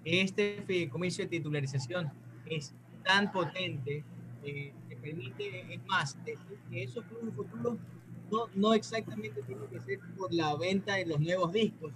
este 0.04 0.62
fideicomiso 0.66 1.22
de 1.22 1.28
titularización 1.28 2.10
es 2.46 2.74
tan 3.04 3.32
potente 3.32 4.04
eh, 4.44 4.72
que 4.72 4.72
permite, 5.00 5.74
es 5.74 5.86
más, 5.86 6.16
que 6.24 6.82
esos 6.82 7.04
flujos 7.06 7.34
futuros 7.34 7.78
no, 8.30 8.46
no 8.54 8.74
exactamente 8.74 9.42
tienen 9.42 9.66
que 9.68 9.80
ser 9.80 9.98
por 10.16 10.32
la 10.32 10.56
venta 10.56 10.96
de 10.96 11.06
los 11.06 11.20
nuevos 11.20 11.52
discos, 11.52 11.92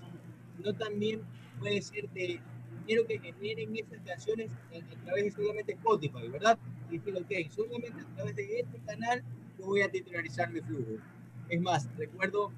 sino 0.56 0.74
también 0.74 1.22
puede 1.58 1.80
ser 1.82 2.08
de 2.10 2.40
quiero 2.86 3.06
que 3.06 3.18
generen 3.18 3.76
esas 3.76 4.00
canciones 4.04 4.50
a, 4.50 5.04
través 5.04 5.24
de 5.24 5.30
solamente 5.30 5.72
Spotify, 5.72 6.28
¿verdad? 6.28 6.58
Y 6.90 6.98
decir, 6.98 7.16
ok, 7.16 7.50
solamente 7.50 8.00
a 8.00 8.14
través 8.14 8.36
de 8.36 8.60
este 8.60 8.78
canal 8.80 9.22
yo 9.58 9.66
voy 9.66 9.82
a 9.82 9.90
titularizar 9.90 10.52
mi 10.52 10.60
flujo. 10.60 10.98
Es 11.48 11.60
más, 11.60 11.88
recuerdo 11.96 12.52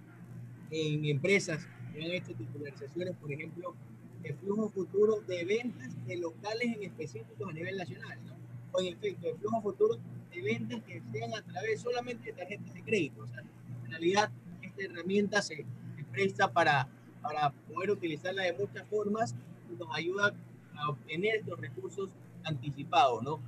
en 0.70 1.04
empresas 1.04 1.66
que 1.92 2.04
han 2.04 2.10
hecho 2.10 2.34
titularizaciones, 2.34 3.16
por 3.16 3.32
ejemplo, 3.32 3.74
de 4.22 4.34
flujo 4.34 4.70
futuro 4.70 5.20
de 5.20 5.44
ventas 5.44 6.06
de 6.06 6.16
locales 6.16 6.76
en 6.76 6.82
específicos 6.82 7.48
a 7.48 7.52
nivel 7.52 7.76
nacional, 7.76 8.18
¿no? 8.26 8.34
O 8.72 8.80
en 8.80 8.94
efecto, 8.94 9.26
de 9.28 9.34
flujo 9.34 9.62
futuro 9.62 9.98
de 10.36 10.42
ventas 10.42 10.82
que 10.84 11.02
sean 11.12 11.34
a 11.34 11.42
través 11.42 11.80
solamente 11.80 12.26
de 12.26 12.32
tarjetas 12.32 12.74
de 12.74 12.82
crédito. 12.82 13.22
O 13.22 13.26
sea, 13.26 13.42
en 13.84 13.90
realidad, 13.90 14.30
esta 14.62 14.82
herramienta 14.82 15.42
se, 15.42 15.56
se 15.96 16.04
presta 16.12 16.52
para, 16.52 16.88
para 17.22 17.50
poder 17.50 17.90
utilizarla 17.90 18.42
de 18.42 18.52
muchas 18.52 18.86
formas 18.88 19.34
nos 19.78 19.88
ayuda 19.94 20.34
a 20.76 20.90
obtener 20.90 21.36
estos 21.36 21.60
recursos 21.60 22.08
anticipados, 22.44 23.22
¿no? 23.22 23.40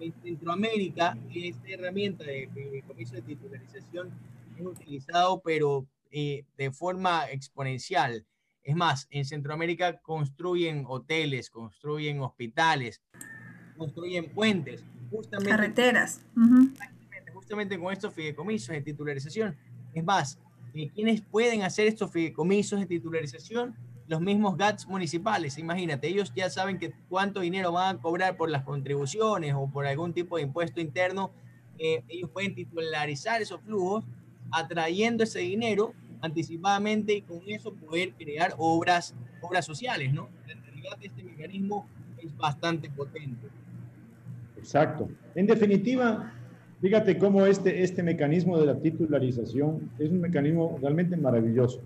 En 0.00 0.12
Centroamérica, 0.22 1.16
esta 1.34 1.68
herramienta 1.68 2.24
de, 2.24 2.82
comienzo 2.86 3.14
de 3.14 3.22
titularización 3.22 4.10
es 4.58 4.66
utilizado, 4.66 5.40
pero 5.40 5.86
eh, 6.10 6.44
de 6.56 6.70
forma 6.72 7.30
exponencial. 7.30 8.26
Es 8.62 8.76
más, 8.76 9.06
en 9.10 9.24
Centroamérica 9.24 9.98
construyen 10.00 10.84
hoteles, 10.86 11.50
construyen 11.50 12.20
hospitales, 12.20 13.00
construyen 13.76 14.32
puentes, 14.32 14.84
justamente, 15.12 15.50
carreteras. 15.50 16.20
Justamente 17.32 17.78
con 17.78 17.92
estos 17.92 18.12
fideicomisos 18.14 18.68
de 18.68 18.80
titularización. 18.80 19.56
Es 19.94 20.04
más, 20.04 20.38
eh, 20.74 20.88
¿quiénes 20.94 21.20
pueden 21.20 21.62
hacer 21.62 21.86
estos 21.86 22.10
fideicomisos 22.10 22.80
de 22.80 22.86
titularización? 22.86 23.76
los 24.12 24.20
mismos 24.20 24.58
GATS 24.58 24.86
municipales. 24.86 25.56
Imagínate, 25.56 26.06
ellos 26.06 26.32
ya 26.34 26.50
saben 26.50 26.78
que 26.78 26.92
cuánto 27.08 27.40
dinero 27.40 27.72
van 27.72 27.96
a 27.96 28.00
cobrar 28.00 28.36
por 28.36 28.50
las 28.50 28.62
contribuciones 28.62 29.54
o 29.56 29.70
por 29.70 29.86
algún 29.86 30.12
tipo 30.12 30.36
de 30.36 30.42
impuesto 30.42 30.82
interno. 30.82 31.30
Eh, 31.78 32.04
ellos 32.08 32.28
pueden 32.30 32.54
titularizar 32.54 33.40
esos 33.40 33.62
flujos, 33.62 34.04
atrayendo 34.50 35.24
ese 35.24 35.38
dinero 35.38 35.94
anticipadamente 36.20 37.14
y 37.14 37.22
con 37.22 37.40
eso 37.48 37.72
poder 37.74 38.12
crear 38.12 38.54
obras, 38.58 39.14
obras 39.40 39.64
sociales, 39.64 40.12
¿no? 40.12 40.28
En 40.46 40.62
realidad 40.62 40.98
este 41.00 41.22
mecanismo 41.22 41.88
es 42.18 42.36
bastante 42.36 42.90
potente. 42.90 43.48
Exacto. 44.62 45.08
En 45.34 45.46
definitiva, 45.46 46.32
fíjate 46.80 47.18
cómo 47.18 47.44
este, 47.46 47.82
este 47.82 48.02
mecanismo 48.02 48.58
de 48.60 48.66
la 48.66 48.76
titularización 48.76 49.90
es 49.98 50.10
un 50.10 50.20
mecanismo 50.20 50.78
realmente 50.80 51.16
maravilloso. 51.16 51.80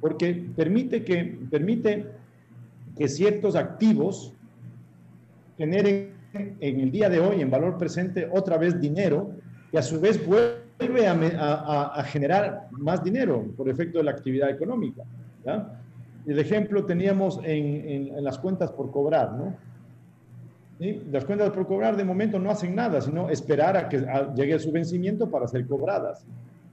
porque 0.00 0.46
permite 0.56 1.02
que, 1.02 1.38
permite 1.50 2.06
que 2.96 3.08
ciertos 3.08 3.56
activos 3.56 4.32
generen 5.56 6.12
en 6.60 6.80
el 6.80 6.90
día 6.90 7.08
de 7.10 7.18
hoy, 7.18 7.40
en 7.40 7.50
valor 7.50 7.76
presente, 7.78 8.28
otra 8.30 8.56
vez 8.58 8.80
dinero, 8.80 9.32
y 9.72 9.76
a 9.76 9.82
su 9.82 10.00
vez 10.00 10.24
vuelve 10.24 11.06
a, 11.06 12.02
generar 12.06 12.68
más 12.70 13.02
dinero 13.02 13.44
por 13.56 13.68
efecto 13.68 13.98
de 13.98 14.04
la 14.04 14.12
actividad 14.12 14.50
económica. 14.50 15.02
El 16.26 16.38
ejemplo 16.38 16.84
teníamos 16.84 17.40
en, 17.44 18.22
las 18.22 18.38
cuentas 18.38 18.70
por 18.70 18.90
cobrar, 18.90 19.32
¿no? 19.32 19.56
Las 21.10 21.24
cuentas 21.24 21.50
por 21.50 21.66
cobrar 21.66 21.96
de 21.96 22.04
momento 22.04 22.38
no 22.38 22.50
hacen 22.50 22.74
nada, 22.74 23.00
sino 23.00 23.28
esperar 23.30 23.76
a 23.76 23.88
que 23.88 24.04
llegue 24.36 24.58
su 24.58 24.70
vencimiento 24.70 25.28
para 25.28 25.48
ser 25.48 25.66
cobradas. 25.66 26.24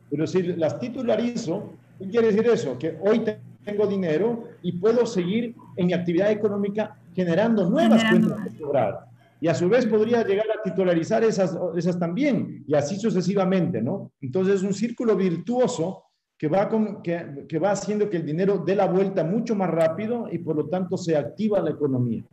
Pero 0.10 0.28
si 0.28 0.44
las 0.44 0.80
titularizo, 0.80 1.72
¿Qué 2.00 2.08
quiere 2.10 2.28
decir 2.28 2.48
eso? 2.48 2.78
Que 2.78 2.98
hoy 3.02 3.24
tengo 3.64 3.88
dinero 3.88 4.50
y 4.62 4.74
puedo 4.74 5.06
seguir 5.06 5.56
en 5.78 5.88
mi 5.88 5.94
actividad 5.94 6.32
económica 6.32 6.98
generando 7.14 7.70
nuevas 7.70 8.04
cuentas 8.04 8.44
de 8.44 8.60
cobrar. 8.60 9.06
Y 9.40 9.48
a 9.48 9.54
su 9.54 9.70
vez 9.70 9.86
podría 9.86 10.26
llegar 10.26 10.48
a 10.48 10.62
titularizar 10.64 11.24
esas, 11.24 11.58
esas 11.76 12.00
también, 12.00 12.64
y 12.68 12.74
así 12.74 12.98
sucesivamente, 12.98 13.82
¿no? 13.82 14.12
Entonces 14.22 14.56
es 14.56 14.64
un 14.64 14.74
círculo 14.74 15.16
virtuoso 15.16 16.04
que 16.38 16.48
va, 16.48 16.68
con, 16.68 17.02
que, 17.02 17.46
que 17.48 17.60
va 17.60 17.72
haciendo 17.72 18.10
que 18.10 18.18
el 18.18 18.26
dinero 18.26 18.64
dé 18.66 18.76
la 18.76 18.88
vuelta 18.88 19.24
mucho 19.24 19.56
más 19.56 19.70
rápido 19.70 20.28
y 20.32 20.40
por 20.40 20.56
lo 20.56 20.68
tanto 20.68 20.98
se 20.98 21.16
activa 21.16 21.62
la 21.62 21.72
economía. 21.72 22.24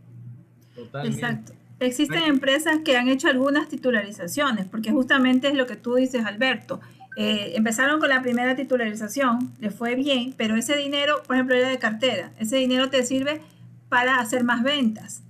Exacto. 1.04 1.52
Existen 1.82 2.22
empresas 2.24 2.78
que 2.84 2.96
han 2.96 3.08
hecho 3.08 3.28
algunas 3.28 3.68
titularizaciones, 3.68 4.66
porque 4.66 4.90
justamente 4.90 5.48
es 5.48 5.54
lo 5.54 5.66
que 5.66 5.76
tú 5.76 5.96
dices, 5.96 6.24
Alberto. 6.24 6.80
Eh, 7.16 7.52
empezaron 7.56 8.00
con 8.00 8.08
la 8.08 8.22
primera 8.22 8.56
titularización, 8.56 9.52
les 9.60 9.74
fue 9.74 9.94
bien, 9.94 10.34
pero 10.36 10.56
ese 10.56 10.76
dinero, 10.76 11.22
por 11.26 11.36
ejemplo, 11.36 11.56
era 11.56 11.68
de 11.68 11.78
cartera. 11.78 12.32
Ese 12.38 12.56
dinero 12.56 12.88
te 12.88 13.02
sirve 13.02 13.42
para 13.88 14.18
hacer 14.18 14.44
más 14.44 14.62
ventas. 14.62 15.22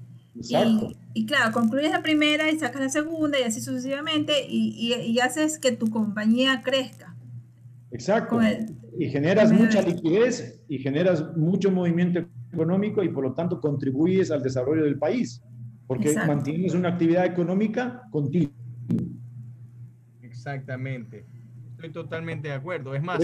Y, 1.14 1.26
claro, 1.26 1.52
concluyes 1.52 1.90
la 1.90 2.02
primera 2.02 2.50
y 2.50 2.58
sacas 2.58 2.80
la 2.80 2.88
segunda 2.88 3.38
y 3.38 3.42
así 3.42 3.60
sucesivamente 3.60 4.46
y, 4.48 5.18
haces 5.20 5.58
que 5.58 5.72
tu 5.72 5.90
compañía 5.90 6.62
crezca. 6.62 7.14
Exacto. 7.90 8.40
y 8.98 9.10
generas 9.10 9.52
mucha 9.52 9.82
liquidez 9.82 10.62
y 10.68 10.78
generas 10.78 11.36
mucho 11.36 11.70
movimiento 11.70 12.24
económico 12.52 13.02
y 13.02 13.10
por 13.10 13.24
lo 13.24 13.34
tanto 13.34 13.60
contribuyes 13.60 14.30
al 14.30 14.42
desarrollo 14.42 14.84
del 14.84 14.98
país, 14.98 15.42
porque 15.94 16.14
mantienes 16.26 16.74
una 16.74 16.90
actividad 16.90 17.26
económica 17.26 18.02
continua. 18.10 18.50
Exactamente 20.22 21.24
totalmente 21.90 22.48
de 22.48 22.54
acuerdo. 22.54 22.94
Es 22.94 23.02
más, 23.02 23.20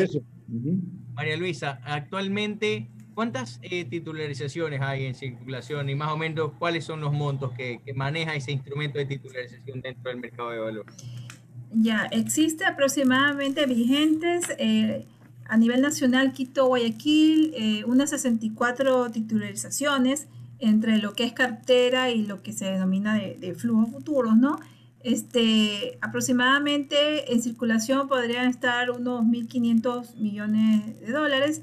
María 1.15 1.37
Luisa, 1.37 1.81
actualmente, 1.85 2.89
¿cuántas 3.15 3.59
eh, 3.63 3.85
titularizaciones 3.85 4.81
hay 4.81 5.07
en 5.07 5.15
circulación 5.15 5.89
y 5.89 5.95
más 5.95 6.11
o 6.11 6.17
menos 6.17 6.53
cuáles 6.59 6.85
son 6.85 7.01
los 7.01 7.13
montos 7.13 7.53
que, 7.53 7.81
maneja 7.95 8.35
ese 8.35 8.53
instrumento 8.53 8.99
de 8.99 9.07
titularización 9.07 9.81
dentro 9.81 10.11
del 10.11 10.21
mercado 10.21 10.51
de 10.51 10.59
valor? 10.59 10.87
Ya, 11.71 12.07
existe 12.11 12.65
aproximadamente 12.65 13.67
vigentes 13.67 14.47
eh, 14.59 15.05
a 15.47 15.57
nivel 15.57 15.83
nacional 15.83 16.33
Quito, 16.33 16.67
Guayaquil, 16.67 17.53
eh, 17.55 17.85
unas 17.85 18.11
64 18.11 19.11
titularizaciones 19.11 20.29
entre 20.59 20.99
lo 20.99 21.13
que 21.15 21.25
es 21.25 21.33
cartera 21.33 22.11
y 22.11 22.27
lo 22.27 22.43
que 22.43 22.53
se 22.53 22.67
denomina 22.67 23.15
de, 23.15 23.37
de 23.37 23.55
flujos 23.55 23.91
futuros, 23.91 24.37
¿no? 24.37 24.59
Este, 25.01 25.97
aproximadamente 26.01 27.33
en 27.33 27.41
circulación 27.41 28.09
podrían 28.09 28.49
estar 28.49 28.91
unos 28.91 29.23
1.500 29.25 30.17
millones 30.17 31.01
de 31.01 31.13
dólares. 31.13 31.61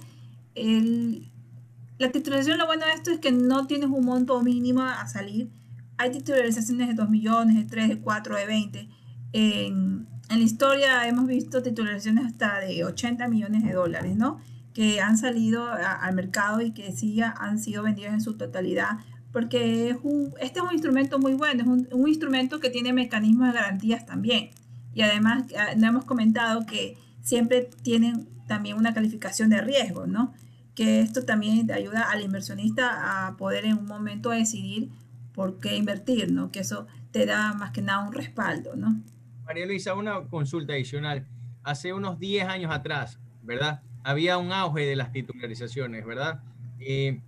la 1.98 2.12
titularización, 2.12 2.58
lo 2.58 2.66
bueno 2.66 2.86
de 2.86 2.94
esto 2.94 3.12
es 3.12 3.20
que 3.20 3.32
no 3.32 3.68
tienes 3.68 3.90
un 3.90 4.06
monto 4.06 4.42
mínimo 4.42 4.84
a 4.84 5.08
salir. 5.08 5.50
Hay 5.98 6.12
titularizaciones 6.12 6.88
de 6.88 6.94
2 6.94 7.10
millones, 7.10 7.56
de 7.56 7.64
3, 7.66 7.90
de 7.90 8.00
4, 8.00 8.36
de 8.36 8.46
20. 8.46 8.90
En, 9.34 10.08
en 10.30 10.40
la 10.40 10.44
historia 10.44 11.08
hemos 11.08 11.28
visto 11.28 11.62
titularizaciones 11.62 12.26
hasta 12.26 12.60
de 12.60 12.84
80 12.84 13.28
millones 13.28 13.64
de 13.64 13.74
dólares, 13.74 14.16
¿no? 14.16 14.40
Que 14.76 15.02
han 15.02 15.18
salido 15.18 15.68
al 15.68 16.14
mercado 16.14 16.62
y 16.62 16.72
que 16.72 16.92
sí 16.92 17.20
han 17.22 17.58
sido 17.58 17.82
vendidos 17.82 18.14
en 18.14 18.22
su 18.22 18.38
totalidad, 18.38 19.00
porque 19.32 19.90
es 19.90 19.98
este 20.40 20.60
es 20.60 20.66
un 20.66 20.74
instrumento 20.74 21.18
muy 21.18 21.34
bueno, 21.34 21.64
es 21.64 21.68
un, 21.68 21.88
un 21.92 22.08
instrumento 22.08 22.60
que 22.60 22.70
tiene 22.70 22.94
mecanismos 22.94 23.48
de 23.48 23.54
garantías 23.54 24.06
también. 24.06 24.52
Y 24.94 25.02
además, 25.02 25.46
ah, 25.58 25.76
no 25.76 25.88
hemos 25.88 26.06
comentado 26.06 26.66
que 26.66 26.98
siempre 27.22 27.70
tienen 27.82 28.28
también 28.48 28.78
una 28.78 28.94
calificación 28.94 29.50
de 29.50 29.62
riesgo, 29.62 30.08
¿no? 30.08 30.34
Que 30.74 31.02
esto 31.02 31.26
también 31.26 31.70
ayuda 31.72 32.10
al 32.10 32.22
inversionista 32.22 33.28
a 33.28 33.38
poder 33.38 33.66
en 33.66 33.78
un 33.78 33.86
momento 33.86 34.30
decidir 34.30 34.90
por 35.34 35.60
qué 35.60 35.76
invertir, 35.76 36.32
¿no? 36.32 36.52
Que 36.52 36.60
eso 36.60 36.88
te 37.12 37.26
da 37.26 37.54
más 37.54 37.72
que 37.72 37.82
nada 37.82 38.08
un 38.08 38.14
respaldo, 38.14 38.76
¿no? 38.76 39.02
María 39.46 39.66
Luisa, 39.66 39.94
una 39.94 40.22
consulta 40.28 40.74
adicional. 40.74 41.28
Hace 41.64 41.94
unos 41.94 42.20
10 42.20 42.48
años 42.48 42.72
atrás, 42.74 43.20
¿verdad? 43.44 43.82
Había 44.06 44.38
un 44.38 44.52
auge 44.52 44.86
de 44.86 44.96
las 44.96 45.12
titularizaciones, 45.12 46.06
¿verdad? 46.06 46.40
Eh, 46.80 47.22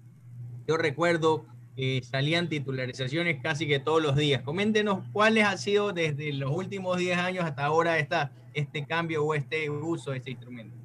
yo 0.68 0.78
recuerdo 0.78 1.44
que 1.76 2.04
salían 2.04 2.50
titularizaciones 2.50 3.42
casi 3.42 3.68
que 3.68 3.80
todos 3.80 4.00
los 4.00 4.16
días. 4.16 4.44
Coméntenos 4.44 5.04
cuáles 5.12 5.46
ha 5.46 5.58
sido 5.58 5.92
desde 5.92 6.32
los 6.34 6.52
últimos 6.52 6.98
10 6.98 7.18
años 7.18 7.46
hasta 7.46 7.66
ahora 7.66 7.98
esta, 7.98 8.32
este 8.54 8.86
cambio 8.86 9.26
o 9.26 9.34
este 9.34 9.72
uso 9.72 10.12
de 10.12 10.18
este 10.18 10.30
instrumento. 10.30 10.78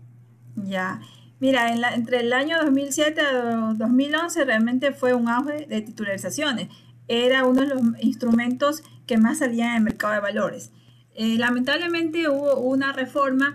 Ya, 0.57 1.03
mira, 1.41 1.71
entre 1.95 2.21
el 2.21 2.33
año 2.33 2.57
2007 2.63 3.21
y 3.21 3.77
2011 3.77 4.45
realmente 4.47 4.93
fue 4.93 5.13
un 5.13 5.29
auge 5.29 5.67
de 5.67 5.83
titularizaciones. 5.83 6.69
Era 7.07 7.45
uno 7.45 7.61
de 7.61 7.67
los 7.67 7.83
instrumentos 8.01 8.83
que 9.07 9.19
más 9.19 9.41
salían 9.41 9.73
en 9.73 9.77
el 9.77 9.83
mercado 9.83 10.15
de 10.15 10.21
valores. 10.21 10.73
Eh, 11.15 11.37
lamentablemente 11.37 12.31
hubo 12.31 12.57
una 12.61 12.95
reforma 12.95 13.55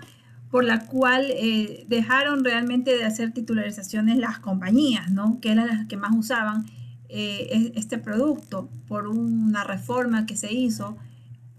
por 0.50 0.64
la 0.64 0.86
cual 0.86 1.26
eh, 1.30 1.86
dejaron 1.88 2.44
realmente 2.44 2.96
de 2.98 3.04
hacer 3.04 3.34
titularizaciones 3.34 4.18
las 4.18 4.40
compañías, 4.40 5.12
¿no? 5.12 5.40
que 5.42 5.52
eran 5.52 5.68
las 5.68 5.88
que 5.88 5.98
más 5.98 6.16
usaban 6.16 6.66
eh, 7.10 7.72
este 7.76 7.98
producto 7.98 8.70
por 8.88 9.08
una 9.08 9.64
reforma 9.64 10.26
que 10.26 10.38
se 10.38 10.54
hizo. 10.54 10.98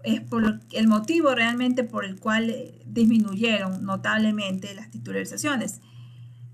Es 0.03 0.21
por 0.21 0.61
el 0.71 0.87
motivo 0.87 1.35
realmente 1.35 1.83
por 1.83 2.05
el 2.05 2.19
cual 2.19 2.55
disminuyeron 2.85 3.83
notablemente 3.83 4.73
las 4.73 4.89
titularizaciones. 4.89 5.81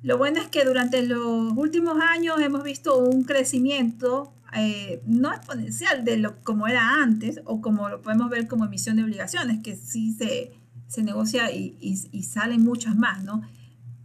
Lo 0.01 0.17
bueno 0.17 0.39
es 0.39 0.47
que 0.47 0.65
durante 0.65 1.01
los 1.03 1.53
últimos 1.55 1.97
años 1.99 2.39
hemos 2.39 2.63
visto 2.63 2.97
un 2.97 3.23
crecimiento 3.23 4.35
eh, 4.55 5.01
no 5.05 5.33
exponencial 5.33 6.05
de 6.05 6.17
lo 6.17 6.41
como 6.43 6.67
era 6.67 7.01
antes 7.01 7.41
o 7.45 7.59
como 7.59 7.89
lo 7.89 8.01
podemos 8.01 8.29
ver 8.29 8.47
como 8.47 8.65
emisión 8.65 8.95
de 8.95 9.03
obligaciones, 9.03 9.61
que 9.61 9.75
sí 9.75 10.13
se, 10.13 10.53
se 10.87 11.03
negocia 11.03 11.51
y, 11.51 11.75
y, 11.79 12.23
salen 12.23 12.63
muchas 12.63 12.95
más, 12.95 13.23
¿no? 13.23 13.41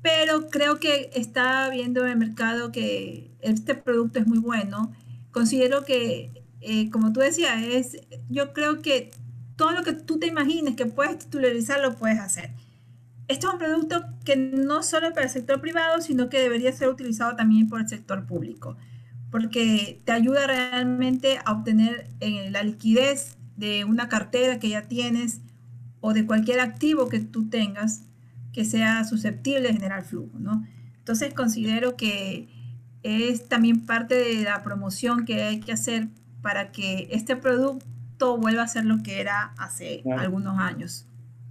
Pero 0.03 0.49
creo 0.49 0.81
que 0.81 1.11
está 1.15 1.69
viendo 1.69 2.05
en 2.05 2.13
el 2.13 2.17
mercado 2.17 2.73
que 2.73 3.31
este 3.41 3.75
producto 3.75 4.19
es 4.19 4.27
muy 4.27 4.39
bueno. 4.39 4.93
Considero 5.31 5.85
que, 5.85 6.31
eh, 6.61 6.91
como 6.91 7.13
tú 7.13 7.21
decías, 7.21 7.63
es, 7.63 7.99
yo 8.29 8.53
creo 8.53 8.81
que 8.81 9.11
todo 9.57 9.73
lo 9.73 9.83
que 9.83 9.93
tú 9.93 10.19
te 10.19 10.27
imagines 10.27 10.75
que 10.75 10.87
puedes 10.87 11.19
titularizar 11.19 11.81
lo 11.81 11.95
puedes 11.97 12.19
hacer. 12.19 12.51
Este 13.29 13.47
es 13.47 13.53
un 13.53 13.59
producto 13.59 14.05
que 14.25 14.37
no 14.37 14.83
solo 14.83 15.13
para 15.13 15.27
el 15.27 15.31
sector 15.31 15.61
privado, 15.61 16.01
sino 16.01 16.29
que 16.29 16.41
debería 16.41 16.73
ser 16.73 16.89
utilizado 16.89 17.37
también 17.37 17.69
por 17.69 17.81
el 17.81 17.89
sector 17.89 18.27
público 18.27 18.77
porque 19.31 20.01
te 20.05 20.13
ayuda 20.13 20.47
realmente 20.47 21.39
a 21.45 21.53
obtener 21.53 22.09
eh, 22.21 22.51
la 22.51 22.63
liquidez 22.63 23.37
de 23.57 23.85
una 23.85 24.09
cartera 24.09 24.59
que 24.59 24.71
ya 24.71 24.83
tienes 24.83 25.41
o 26.01 26.13
de 26.13 26.27
cualquier 26.27 26.61
activo 26.61 27.09
que 27.09 27.21
tú 27.21 27.49
tengas 27.49 28.05
que 28.53 28.65
sea 28.65 29.05
susceptible 29.05 29.63
de 29.63 29.73
generar 29.75 30.05
flujo, 30.05 30.39
¿no? 30.39 30.65
Entonces 30.99 31.35
considero 31.35 31.97
que 31.97 32.49
es 33.03 33.49
también 33.49 33.87
parte 33.87 34.15
de 34.15 34.43
la 34.43 34.63
promoción 34.63 35.25
que 35.25 35.43
hay 35.43 35.61
que 35.61 35.73
hacer 35.73 36.09
para 36.43 36.73
que 36.73 37.09
este 37.11 37.37
producto 37.37 38.39
vuelva 38.39 38.63
a 38.63 38.69
ser 38.69 38.85
lo 38.85 39.03
que 39.03 39.21
era 39.21 39.55
hace 39.59 40.03
algunos 40.19 40.59
años. 40.59 41.07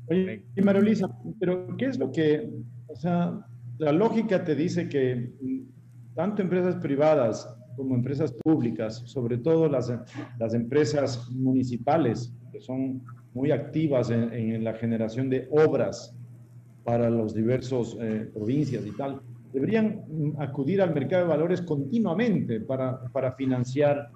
Oye, 0.08 0.44
Marolisa, 0.64 1.10
pero 1.40 1.76
¿qué 1.78 1.86
es 1.86 1.98
lo 1.98 2.12
que, 2.12 2.50
o 2.88 2.96
sea, 2.96 3.46
la 3.78 3.92
lógica 3.92 4.44
te 4.44 4.56
dice 4.56 4.90
que 4.90 5.32
tanto 6.16 6.42
empresas 6.42 6.76
privadas 6.76 7.48
como 7.76 7.96
empresas 7.96 8.34
públicas, 8.44 9.04
sobre 9.06 9.38
todo 9.38 9.70
las, 9.70 9.92
las 10.38 10.54
empresas 10.54 11.30
municipales, 11.32 12.34
que 12.52 12.60
son 12.60 13.04
muy 13.34 13.52
activas 13.52 14.10
en, 14.10 14.63
la 14.63 14.74
generación 14.74 15.30
de 15.30 15.48
obras 15.52 16.15
para 16.84 17.10
los 17.10 17.34
diversos 17.34 17.98
eh, 18.02 18.30
provincias 18.34 18.86
y 18.86 18.92
tal, 18.92 19.22
deberían 19.54 20.02
acudir 20.39 20.82
al 20.82 20.94
mercado 20.94 21.24
de 21.24 21.30
valores 21.30 21.62
continuamente 21.62 22.60
para, 22.60 23.02
para 23.12 23.34
financiar 23.34 24.10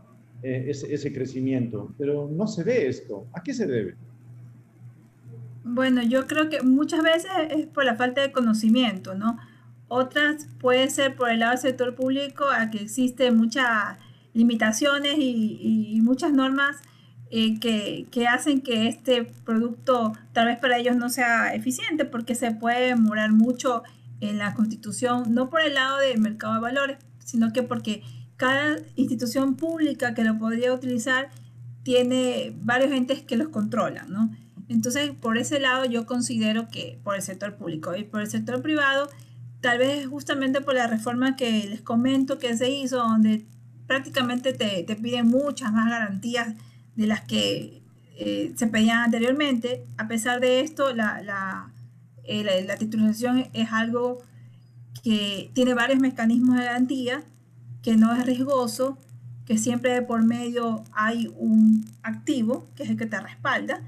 eh, 0.43 0.65
ese, 0.69 1.13
crecimiento. 1.13 1.93
Pero 1.97 2.29
no 2.29 2.47
se 2.47 2.63
ve 2.63 2.87
esto. 2.87 3.27
¿A 3.33 3.41
qué 3.41 3.53
se 3.53 3.65
debe? 3.65 3.95
Bueno, 5.63 6.03
yo 6.03 6.27
creo 6.27 6.49
que 6.49 6.61
muchas 6.61 7.01
veces 7.01 7.31
es 7.49 7.67
por 7.67 7.85
la 7.85 7.95
falta 7.95 8.21
de 8.21 8.33
conocimiento, 8.33 9.15
¿no? 9.15 9.37
Otras 9.87 10.49
puede 10.59 10.89
ser 10.89 11.15
por 11.15 11.29
el 11.29 11.39
lado 11.39 11.51
del 11.51 11.59
sector 11.59 11.95
público, 11.95 12.43
a 12.45 12.69
que 12.69 12.79
existen 12.79 13.37
muchas 13.37 13.97
limitaciones 14.33 15.15
y, 15.17 15.99
muchas 16.03 16.33
normas 16.33 16.81
eh, 17.35 17.59
que, 17.59 18.05
que, 18.11 18.27
hacen 18.27 18.61
que 18.61 18.87
este 18.87 19.23
producto 19.23 20.13
tal 20.33 20.45
vez 20.45 20.59
para 20.59 20.77
ellos 20.77 20.95
no 20.95 21.09
sea 21.09 21.55
eficiente 21.55 22.05
porque 22.05 22.35
se 22.35 22.51
puede 22.51 22.87
demorar 22.87 23.31
mucho 23.31 23.81
en 24.21 24.37
la 24.37 24.53
constitución, 24.53 25.33
no 25.33 25.49
por 25.49 25.61
el 25.61 25.73
lado 25.73 25.97
del 25.97 26.19
mercado 26.19 26.53
de 26.53 26.59
valores, 26.59 26.97
sino 27.17 27.51
que 27.51 27.63
porque 27.63 28.03
cada 28.37 28.77
institución 28.95 29.55
pública 29.55 30.13
que 30.13 30.23
lo 30.23 30.37
podría 30.37 30.71
utilizar 30.73 31.31
tiene 31.81 32.53
varios 32.61 32.91
entes 32.91 33.23
que 33.23 33.35
los 33.35 33.49
controlan, 33.49 34.11
¿no? 34.11 34.29
Entonces, 34.69 35.09
por 35.11 35.39
ese 35.39 35.59
lado 35.59 35.85
yo 35.85 36.05
considero 36.05 36.67
que 36.67 36.99
por 37.03 37.15
el 37.15 37.23
sector 37.23 37.55
público 37.55 37.95
y 37.95 38.03
por 38.03 38.21
el 38.21 38.27
sector 38.27 38.61
privado 38.61 39.09
tal 39.59 39.79
vez 39.79 40.05
justamente 40.05 40.61
por 40.61 40.75
la 40.75 40.85
reforma 40.85 41.35
que 41.35 41.67
les 41.67 41.81
comento 41.81 42.37
que 42.37 42.55
se 42.55 42.69
hizo, 42.69 42.97
donde 42.97 43.47
prácticamente 43.87 44.53
te, 44.53 44.95
piden 44.97 45.27
muchas 45.27 45.71
más 45.71 45.89
garantías 45.89 46.55
de 46.95 47.07
las 47.07 47.21
que 47.21 47.81
eh, 48.15 48.53
se 48.55 48.67
pedían 48.67 48.99
anteriormente. 48.99 49.85
A 49.97 50.07
pesar 50.07 50.39
de 50.39 50.61
esto, 50.61 50.93
la, 50.93 51.21
la, 51.21 51.71
eh, 52.23 52.63
la, 52.65 52.77
titularización 52.77 53.47
es 53.53 53.71
algo 53.71 54.19
que 55.03 55.51
tiene 55.53 55.73
varios 55.73 55.99
mecanismos 55.99 56.57
de 56.57 56.65
garantía, 56.65 57.23
que 57.81 57.97
no 57.97 58.13
es 58.13 58.25
riesgoso, 58.25 58.97
que 59.45 59.57
siempre 59.57 60.01
por 60.03 60.23
medio 60.23 60.83
hay 60.93 61.33
un 61.37 61.85
activo, 62.01 62.67
que 62.75 62.83
es 62.83 62.89
el 62.89 62.97
que 62.97 63.05
te 63.05 63.19
respalda, 63.19 63.81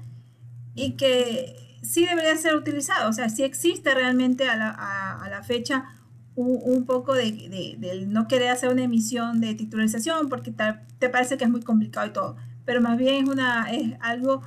y 0.74 0.92
que 0.92 1.56
sí 1.82 2.04
debería 2.04 2.36
ser 2.36 2.54
utilizado, 2.54 3.08
o 3.08 3.12
sea, 3.12 3.28
sí 3.28 3.42
existe 3.42 3.94
realmente 3.94 4.48
a 4.48 4.56
la, 4.56 4.70
a, 4.70 5.28
la 5.30 5.42
fecha 5.42 5.86
un, 6.34 6.84
poco 6.84 7.14
de, 7.14 7.76
de, 7.78 8.06
no 8.06 8.28
querer 8.28 8.50
hacer 8.50 8.70
una 8.70 8.82
emisión 8.82 9.40
de 9.40 9.54
titularización 9.54 10.28
porque 10.28 10.52
te 10.98 11.08
parece 11.08 11.38
que 11.38 11.44
es 11.44 11.50
muy 11.50 11.62
complicado 11.62 12.06
y 12.06 12.10
todo, 12.10 12.36
pero 12.66 12.82
más 12.82 12.98
bien 12.98 13.24
es, 13.24 13.30
una, 13.30 13.72
es 13.72 13.94
algo 14.00 14.42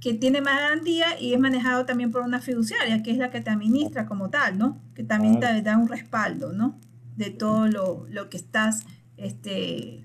que 0.00 0.14
tiene 0.14 0.40
más 0.40 0.56
garantía 0.56 1.20
y 1.20 1.32
es 1.32 1.38
manejado 1.38 1.86
también 1.86 2.10
por 2.10 2.22
una 2.22 2.40
fiduciaria, 2.40 3.04
que 3.04 3.12
es 3.12 3.18
la 3.18 3.30
que 3.30 3.40
te 3.40 3.50
administra 3.50 4.06
como 4.06 4.30
tal, 4.30 4.58
¿no? 4.58 4.78
Que 4.94 5.04
también 5.04 5.38
te 5.38 5.62
da 5.62 5.78
un 5.78 5.86
respaldo, 5.86 6.52
¿no? 6.52 6.76
De 7.16 7.30
todo 7.30 7.68
lo, 7.68 8.06
lo 8.10 8.28
que 8.28 8.38
estás 8.38 8.84
este, 9.16 10.04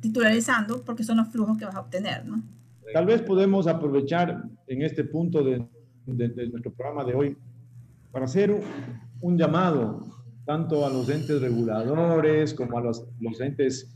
titularizando, 0.00 0.84
porque 0.84 1.04
son 1.04 1.18
los 1.18 1.28
flujos 1.28 1.56
que 1.56 1.64
vas 1.64 1.76
a 1.76 1.80
obtener, 1.80 2.26
¿no? 2.26 2.42
Tal 2.92 3.06
vez 3.06 3.22
podemos 3.22 3.66
aprovechar 3.66 4.42
en 4.66 4.82
este 4.82 5.04
punto 5.04 5.44
de, 5.44 5.64
nuestro 6.06 6.72
programa 6.72 7.04
de 7.04 7.14
hoy 7.14 7.36
para 8.10 8.24
hacer 8.24 8.60
un, 9.20 9.38
llamado 9.38 10.04
tanto 10.44 10.84
a 10.84 10.90
los 10.90 11.08
entes 11.08 11.40
reguladores 11.40 12.52
como 12.52 12.76
a 12.76 12.80
los, 12.80 13.06
los, 13.20 13.40
entes 13.40 13.94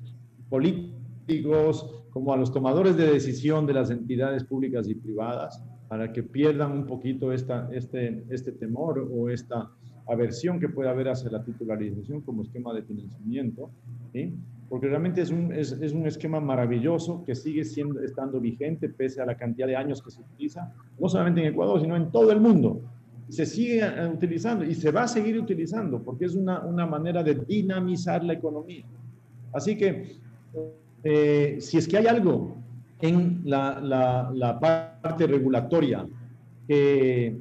políticos, 0.48 2.04
como 2.16 2.32
a 2.32 2.36
los 2.38 2.50
tomadores 2.50 2.96
de 2.96 3.12
decisión 3.12 3.66
de 3.66 3.74
las 3.74 3.90
entidades 3.90 4.42
públicas 4.42 4.88
y 4.88 4.94
privadas, 4.94 5.62
para 5.86 6.14
que 6.14 6.22
pierdan 6.22 6.72
un 6.72 6.86
poquito 6.86 7.30
esta, 7.30 7.68
este, 7.70 8.24
este 8.30 8.52
temor 8.52 9.06
o 9.12 9.28
esta 9.28 9.70
aversión 10.08 10.58
que 10.58 10.70
puede 10.70 10.88
haber 10.88 11.10
hacia 11.10 11.30
la 11.30 11.44
titularización 11.44 12.22
como 12.22 12.40
esquema 12.40 12.72
de 12.72 12.84
financiamiento. 12.84 13.68
¿sí? 14.14 14.32
porque 14.70 14.88
realmente 14.88 15.20
es 15.20 15.30
un, 15.30 15.52
es, 15.52 15.72
es 15.72 15.92
un 15.92 16.06
esquema 16.06 16.40
maravilloso 16.40 17.22
que 17.22 17.34
sigue 17.34 17.66
siendo, 17.66 18.00
estando 18.00 18.40
vigente 18.40 18.88
pese 18.88 19.20
a 19.20 19.26
la 19.26 19.36
cantidad 19.36 19.66
de 19.66 19.76
años 19.76 20.00
que 20.00 20.10
se 20.10 20.22
utiliza, 20.22 20.72
no 20.98 21.10
solamente 21.10 21.42
en 21.42 21.48
Ecuador, 21.48 21.82
sino 21.82 21.96
en 21.96 22.10
todo 22.10 22.32
el 22.32 22.40
mundo. 22.40 22.80
Se 23.28 23.44
sigue 23.44 23.80
eh, 23.80 24.10
utilizando 24.10 24.64
y 24.64 24.74
se 24.74 24.90
va 24.90 25.02
a 25.02 25.08
seguir 25.08 25.38
utilizando 25.38 26.02
porque 26.02 26.24
es 26.24 26.34
una, 26.34 26.64
una 26.64 26.86
manera 26.86 27.22
de 27.22 27.34
dinamizar 27.34 28.24
la 28.24 28.32
economía. 28.32 28.86
Así 29.52 29.76
que, 29.76 30.16
eh, 31.08 31.58
si 31.60 31.78
es 31.78 31.86
que 31.86 31.98
hay 31.98 32.06
algo 32.08 32.56
en 33.00 33.42
la, 33.44 33.80
la, 33.80 34.28
la 34.34 34.58
parte 34.58 35.28
regulatoria 35.28 36.04
que 36.66 37.36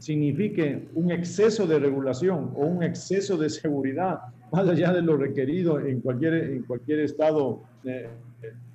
signifique 0.00 0.88
un 0.94 1.12
exceso 1.12 1.68
de 1.68 1.78
regulación 1.78 2.50
o 2.56 2.66
un 2.66 2.82
exceso 2.82 3.36
de 3.36 3.48
seguridad, 3.48 4.18
más 4.50 4.68
allá 4.68 4.92
de 4.92 5.02
lo 5.02 5.16
requerido 5.16 5.78
en 5.78 6.00
cualquier, 6.00 6.34
en 6.34 6.62
cualquier 6.64 6.98
estado 6.98 7.62
de, 7.84 8.08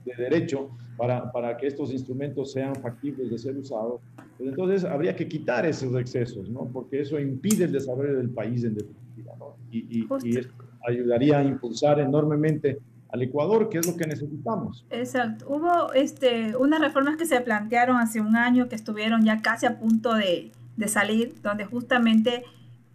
de 0.05 0.15
derecho 0.15 0.69
para, 0.97 1.29
para, 1.33 1.57
que 1.57 1.67
estos 1.67 1.91
instrumentos 1.91 2.53
sean 2.53 2.73
factibles 2.75 3.29
de 3.31 3.37
ser 3.37 3.57
usados, 3.57 3.99
pues 4.37 4.49
entonces 4.49 4.85
habría 4.85 5.13
que 5.13 5.27
quitar 5.27 5.65
esos 5.65 5.93
excesos, 5.99 6.49
¿no? 6.49 6.69
porque 6.71 7.01
eso 7.01 7.19
impide 7.19 7.65
el 7.65 7.73
desarrollo 7.73 8.15
del 8.15 8.29
país 8.29 8.63
en 8.63 8.75
definitiva, 8.75 9.35
¿no? 9.37 9.57
y, 9.69 9.99
y, 9.99 10.07
y 10.23 10.39
ayudaría 10.87 11.39
a 11.39 11.43
impulsar 11.43 11.99
enormemente 11.99 12.79
al 13.11 13.21
Ecuador, 13.21 13.69
que 13.69 13.79
es 13.79 13.87
lo 13.87 13.97
que 13.97 14.07
necesitamos. 14.07 14.85
Exacto. 14.89 15.45
Hubo 15.49 15.91
este, 15.93 16.55
unas 16.55 16.79
reformas 16.79 17.17
que 17.17 17.25
se 17.25 17.39
plantearon 17.41 17.97
hace 17.97 18.21
un 18.21 18.35
año 18.35 18.69
que 18.69 18.75
estuvieron 18.75 19.25
ya 19.25 19.41
casi 19.41 19.65
a 19.65 19.77
punto 19.77 20.13
de, 20.13 20.51
salir, 20.87 21.35
donde 21.43 21.65
justamente 21.65 22.43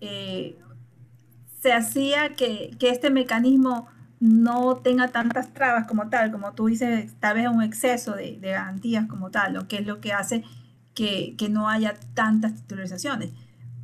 eh, 0.00 0.58
se 1.60 1.72
hacía 1.72 2.34
que, 2.34 2.70
que, 2.80 2.90
este 2.90 3.10
mecanismo 3.10 3.86
no 4.18 4.76
tenga 4.78 5.08
tantas 5.08 5.52
trabas 5.52 5.86
como 5.86 6.08
tal, 6.08 6.32
como 6.32 6.52
tú 6.52 6.66
dices, 6.66 7.14
tal 7.20 7.36
vez 7.36 7.48
un 7.48 7.62
exceso 7.62 8.16
de, 8.16 8.38
de 8.40 8.50
garantías 8.50 9.06
como 9.06 9.30
tal, 9.30 9.54
lo 9.54 9.68
que 9.68 9.76
es 9.76 9.86
lo 9.86 10.00
que 10.00 10.12
hace 10.12 10.42
que, 10.94 11.36
que 11.36 11.48
no 11.48 11.68
haya 11.68 11.94
tantas 12.14 12.54
titularizaciones. 12.54 13.30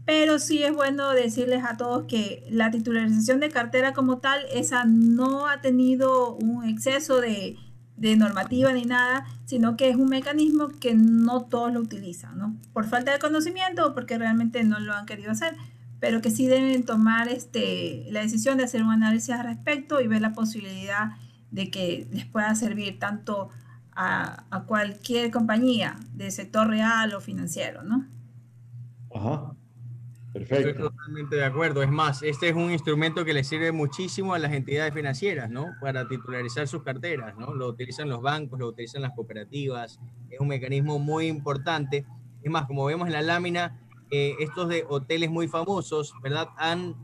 Pero 0.05 0.38
sí 0.38 0.62
es 0.62 0.75
bueno 0.75 1.11
decirles 1.11 1.65
a 1.65 1.77
todos 1.77 2.07
que 2.07 2.45
la 2.51 2.71
titularización 2.71 3.38
de 3.41 3.51
cartera 3.51 3.93
como 3.93 4.19
tal, 4.19 4.41
esa 4.53 4.85
no 4.85 5.47
ha 5.47 5.61
tenido 5.61 6.35
un 6.35 6.65
exceso 6.65 7.21
de, 7.21 7.57
de 7.97 8.17
normativa 8.17 8.73
ni 8.73 8.85
nada, 8.85 9.25
sino 9.45 9.77
que 9.77 9.88
es 9.88 9.97
un 9.97 10.09
mecanismo 10.09 10.69
que 10.69 10.95
no 10.95 11.43
todos 11.43 11.73
lo 11.73 11.81
utilizan, 11.81 12.37
¿no? 12.37 12.57
Por 12.73 12.87
falta 12.87 13.12
de 13.12 13.21
conocimiento 13.21 13.87
o 13.87 13.95
porque 13.95 14.19
realmente 14.19 14.65
no 14.65 14.81
lo 14.81 14.93
han 14.93 15.07
querido 15.07 15.31
hacer, 15.31 15.57
pero 16.01 16.21
que 16.21 16.31
sí 16.31 16.49
deben 16.49 16.85
tomar 16.85 17.29
este, 17.29 18.07
la 18.11 18.23
decisión 18.23 18.59
de 18.59 18.65
hacer 18.65 18.83
un 18.83 18.91
análisis 18.91 19.31
al 19.31 19.45
respecto 19.45 20.01
y 20.01 20.09
ver 20.09 20.21
la 20.21 20.33
posibilidad 20.33 21.12
de 21.53 21.71
que 21.71 22.09
les 22.11 22.25
pueda 22.25 22.53
servir 22.57 22.99
tanto 22.99 23.51
a, 23.95 24.47
a 24.51 24.65
cualquier 24.65 25.31
compañía 25.31 25.97
del 26.12 26.33
sector 26.33 26.67
real 26.67 27.15
o 27.15 27.21
financiero, 27.21 27.85
¿no? 27.85 28.09
Ajá. 29.15 29.55
Perfecto. 30.33 30.68
Estoy 30.71 30.88
totalmente 30.88 31.37
de 31.37 31.45
acuerdo. 31.45 31.83
Es 31.83 31.90
más, 31.90 32.23
este 32.23 32.49
es 32.49 32.55
un 32.55 32.71
instrumento 32.71 33.25
que 33.25 33.35
le 33.35 33.45
sirve 33.45 33.71
muchísimo 33.71 34.33
a 34.33 34.38
las 34.38 34.53
entidades 34.53 34.95
financieras, 34.95 35.51
¿no? 35.51 35.75
Para 35.81 36.09
titularizar 36.09 36.66
sus 36.66 36.83
carteras, 36.83 37.37
¿no? 37.37 37.55
Lo 37.55 37.68
utilizan 37.68 38.09
los 38.09 38.23
bancos, 38.23 38.59
lo 38.59 38.68
utilizan 38.68 39.03
las 39.03 39.12
cooperativas. 39.12 40.01
Es 40.31 40.40
un 40.40 40.49
mecanismo 40.49 40.99
muy 40.99 41.27
importante. 41.27 42.07
Es 42.42 42.51
más, 42.51 42.66
como 42.66 42.87
vemos 42.87 43.09
en 43.09 43.12
la 43.12 43.23
lámina, 43.23 43.79
eh, 44.11 44.35
estos 44.40 44.68
de 44.68 44.85
hoteles 44.88 45.31
muy 45.31 45.49
famosos, 45.49 46.14
¿verdad? 46.23 46.49
Han 46.57 46.95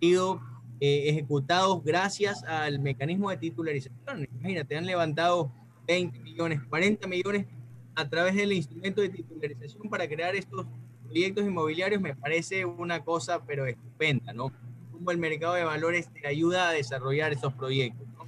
sido 0.00 0.40
eh, 0.80 1.08
ejecutados 1.08 1.82
gracias 1.82 2.44
al 2.44 2.78
mecanismo 2.80 3.30
de 3.30 3.38
titularización. 3.38 4.28
Imagínate, 4.38 4.76
han 4.76 4.84
levantado 4.84 5.50
20 5.86 6.20
millones, 6.20 6.60
40 6.68 7.08
millones 7.08 7.46
a 7.94 8.08
través 8.08 8.34
del 8.34 8.52
instrumento 8.52 9.00
de 9.00 9.08
titularización 9.08 9.88
para 9.88 10.06
crear 10.06 10.34
estos 10.34 10.66
proyectos 11.16 11.46
inmobiliarios 11.46 12.02
me 12.02 12.14
parece 12.14 12.66
una 12.66 13.02
cosa, 13.02 13.42
pero 13.46 13.64
estupenda, 13.64 14.34
¿no? 14.34 14.52
Como 14.92 15.10
el 15.10 15.16
mercado 15.16 15.54
de 15.54 15.64
valores 15.64 16.10
te 16.12 16.28
ayuda 16.28 16.68
a 16.68 16.72
desarrollar 16.72 17.32
esos 17.32 17.54
proyectos. 17.54 18.06
¿no? 18.08 18.26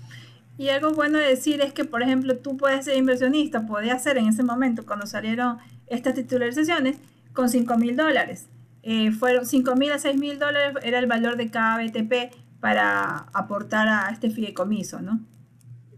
Y 0.56 0.70
algo 0.70 0.94
bueno 0.94 1.18
de 1.18 1.26
decir 1.26 1.60
es 1.60 1.74
que, 1.74 1.84
por 1.84 2.02
ejemplo, 2.02 2.38
tú 2.38 2.56
puedes 2.56 2.86
ser 2.86 2.96
inversionista, 2.96 3.66
podías 3.66 4.02
ser 4.02 4.16
en 4.16 4.28
ese 4.28 4.42
momento, 4.42 4.86
cuando 4.86 5.06
salieron 5.06 5.58
estas 5.86 6.14
titularizaciones, 6.14 6.96
con 7.34 7.50
5 7.50 7.76
mil 7.76 7.94
dólares. 7.94 8.48
Eh, 8.82 9.12
fueron 9.12 9.44
5 9.44 9.76
mil 9.76 9.92
a 9.92 9.98
6 9.98 10.16
mil 10.16 10.38
dólares, 10.38 10.82
era 10.82 10.98
el 10.98 11.06
valor 11.06 11.36
de 11.36 11.50
cada 11.50 11.76
BTP 11.84 12.34
para 12.58 13.28
aportar 13.34 13.86
a 13.86 14.08
este 14.10 14.30
fideicomiso, 14.30 15.02
¿no? 15.02 15.20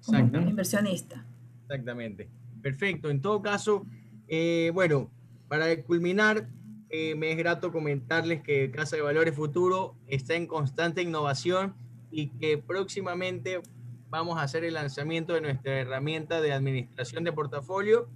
Como 0.04 0.18
inversionista. 0.18 1.24
Exactamente. 1.62 2.28
Perfecto. 2.60 3.10
En 3.10 3.20
todo 3.20 3.40
caso, 3.42 3.86
eh, 4.26 4.72
bueno, 4.74 5.08
para 5.50 5.82
culminar, 5.82 6.48
eh, 6.90 7.14
me 7.14 7.30
es 7.30 7.38
grato 7.38 7.70
comentarles 7.70 8.42
que 8.42 8.70
Casa 8.70 8.96
de 8.96 9.02
Valores 9.02 9.34
Futuro 9.34 9.94
está 10.08 10.34
en 10.34 10.46
constante 10.46 11.02
innovación 11.02 11.74
y 12.10 12.28
que 12.30 12.58
próximamente 12.58 13.60
vamos 14.08 14.38
a 14.38 14.42
hacer 14.42 14.64
el 14.64 14.74
lanzamiento 14.74 15.34
de 15.34 15.40
nuestra 15.40 15.78
herramienta 15.78 16.40
de 16.40 16.52
administración 16.52 17.22
de 17.22 17.32
portafolio 17.32 18.08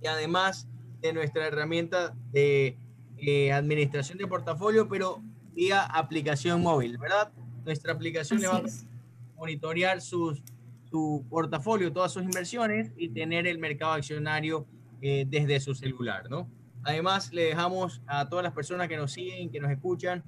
y 0.00 0.08
además 0.08 0.68
de 1.00 1.12
nuestra 1.12 1.46
herramienta 1.46 2.12
de 2.32 2.76
eh, 3.18 3.52
administración 3.52 4.18
de 4.18 4.26
portafolio, 4.26 4.88
pero 4.88 5.22
vía 5.52 5.82
aplicación 5.82 6.60
móvil, 6.60 6.98
¿verdad? 6.98 7.30
Nuestra 7.64 7.92
aplicación 7.92 8.38
Así 8.38 8.46
le 8.46 8.52
va 8.52 8.66
es. 8.66 8.82
a 8.82 9.38
monitorear 9.38 10.00
sus, 10.00 10.42
su 10.90 11.24
portafolio, 11.30 11.92
todas 11.92 12.12
sus 12.12 12.24
inversiones 12.24 12.90
y 12.96 13.10
tener 13.10 13.46
el 13.46 13.58
mercado 13.58 13.92
accionario 13.92 14.66
eh, 15.00 15.24
desde 15.28 15.60
su 15.60 15.74
celular, 15.74 16.28
¿no? 16.28 16.48
Además, 16.84 17.32
le 17.32 17.42
dejamos 17.44 18.02
a 18.06 18.28
todas 18.28 18.42
las 18.42 18.52
personas 18.52 18.88
que 18.88 18.96
nos 18.96 19.12
siguen, 19.12 19.50
que 19.50 19.60
nos 19.60 19.70
escuchan, 19.70 20.22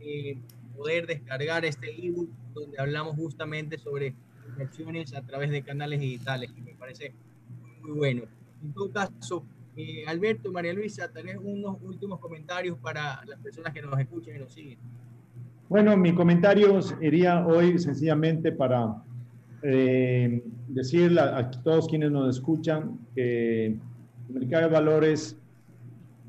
eh, 0.00 0.38
poder 0.76 1.06
descargar 1.06 1.64
este 1.64 1.88
ebook 2.06 2.30
donde 2.54 2.78
hablamos 2.78 3.16
justamente 3.16 3.78
sobre 3.78 4.14
inversiones 4.48 5.14
a 5.14 5.22
través 5.22 5.50
de 5.50 5.62
canales 5.62 6.00
digitales, 6.00 6.52
que 6.52 6.62
me 6.62 6.74
parece 6.74 7.12
muy, 7.82 7.92
bueno. 7.92 8.22
En 8.62 8.72
todo 8.72 8.90
caso, 8.90 9.44
eh, 9.76 10.04
Alberto, 10.06 10.50
María 10.50 10.72
Luisa, 10.72 11.10
tenés 11.12 11.36
unos 11.42 11.76
últimos 11.82 12.18
comentarios 12.20 12.78
para 12.78 13.22
las 13.26 13.38
personas 13.40 13.72
que 13.72 13.82
nos 13.82 13.98
escuchan 13.98 14.36
y 14.36 14.38
nos 14.38 14.52
siguen. 14.52 14.78
Bueno, 15.68 15.96
mi 15.96 16.14
comentario 16.14 16.80
sería 16.80 17.46
hoy 17.46 17.78
sencillamente 17.78 18.52
para 18.52 19.02
eh, 19.62 20.42
decirle 20.68 21.20
a, 21.20 21.38
a 21.38 21.50
todos 21.50 21.86
quienes 21.88 22.10
nos 22.10 22.36
escuchan 22.36 22.98
que 23.14 23.66
el 23.66 23.80
mercado 24.28 24.64
de 24.64 24.72
valores 24.72 25.36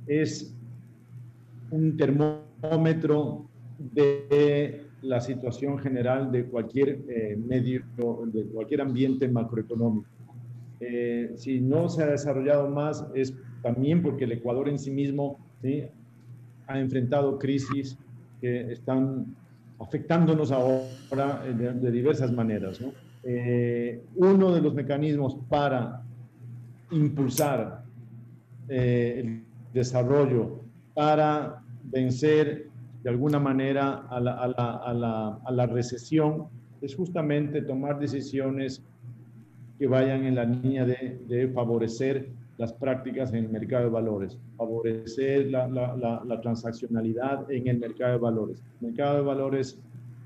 es 0.10 0.54
un 1.72 1.96
termómetro 1.96 3.46
de 3.78 4.86
la 5.02 5.22
situación 5.22 5.78
general 5.78 6.32
de 6.32 6.46
cualquier 6.46 7.00
eh, 7.08 7.38
medio, 7.38 7.84
de 8.26 8.44
cualquier 8.48 8.82
ambiente 8.82 9.30
macroeconómico. 9.30 10.10
Eh, 10.82 11.34
si 11.36 11.62
no 11.62 11.88
se 11.88 12.04
ha 12.04 12.08
desarrollado 12.08 12.70
más 12.70 13.06
es 13.14 13.34
también 13.62 14.02
porque 14.02 14.26
el 14.26 14.34
Ecuador 14.34 14.68
en 14.68 14.80
sí 14.80 14.92
mismo 14.92 15.38
¿sí? 15.62 15.84
ha 16.68 16.80
enfrentado 16.80 17.38
crisis 17.38 17.98
que 18.42 18.72
están 18.72 19.36
afectándonos 19.80 20.52
ahora 20.52 21.44
de, 21.46 21.74
de 21.74 21.92
diversas 21.92 22.32
maneras. 22.32 22.82
¿no? 22.82 22.92
Eh, 23.24 24.02
uno 24.16 24.54
de 24.54 24.62
los 24.62 24.74
mecanismos 24.74 25.38
para 25.50 26.02
impulsar 26.92 27.84
eh, 28.70 29.16
el 29.18 29.44
desarrollo 29.74 30.62
para 30.94 31.62
vencer 31.84 32.68
de 33.04 33.10
alguna 33.10 33.40
manera 33.40 34.06
a 34.10 34.20
la, 34.20 34.34
a 34.34 34.48
la, 34.48 34.76
a 34.78 34.94
la, 34.94 35.40
a 35.46 35.52
la 35.52 35.66
recesión 35.68 36.48
es 36.82 36.96
justamente 36.96 37.62
tomar 37.62 38.00
decisiones 38.00 38.84
que 39.78 39.88
vayan 39.88 40.26
en 40.26 40.36
la 40.36 40.44
línea 40.44 40.86
de, 40.86 41.20
de, 41.28 41.48
favorecer 41.50 42.30
las 42.58 42.74
prácticas 42.74 43.32
en 43.32 43.46
el 43.46 43.50
mercado 43.50 43.86
de 43.86 43.90
valores, 43.90 44.38
favorecer 44.58 45.50
la, 45.50 45.68
la, 45.70 45.96
la, 45.96 46.22
la, 46.26 46.42
transaccionalidad 46.42 47.50
en 47.50 47.68
el 47.68 47.80
mercado 47.80 48.14
de 48.14 48.18
valores. 48.18 48.62
El 48.82 48.88
mercado 48.88 49.16
de 49.16 49.22
valores 49.22 49.80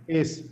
es, 0.08 0.52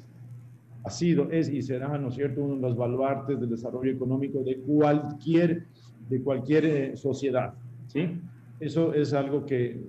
ha 0.84 0.92
sido, 0.92 1.32
es 1.32 1.50
y 1.50 1.64
será, 1.64 1.98
¿no 1.98 2.10
es 2.10 2.16
cierto?, 2.16 2.44
uno 2.44 2.56
de 2.56 2.62
los 2.62 2.78
baluartes 2.78 3.40
del 3.40 3.50
desarrollo 3.50 3.92
económico 3.92 4.44
de 4.44 4.58
cualquier, 4.58 5.66
de 6.08 6.22
cualquier 6.22 6.66
eh, 6.66 6.96
sociedad, 6.96 7.56
¿sí? 7.88 8.22
Eso 8.62 8.94
es 8.94 9.14
algo 9.14 9.46
que, 9.46 9.84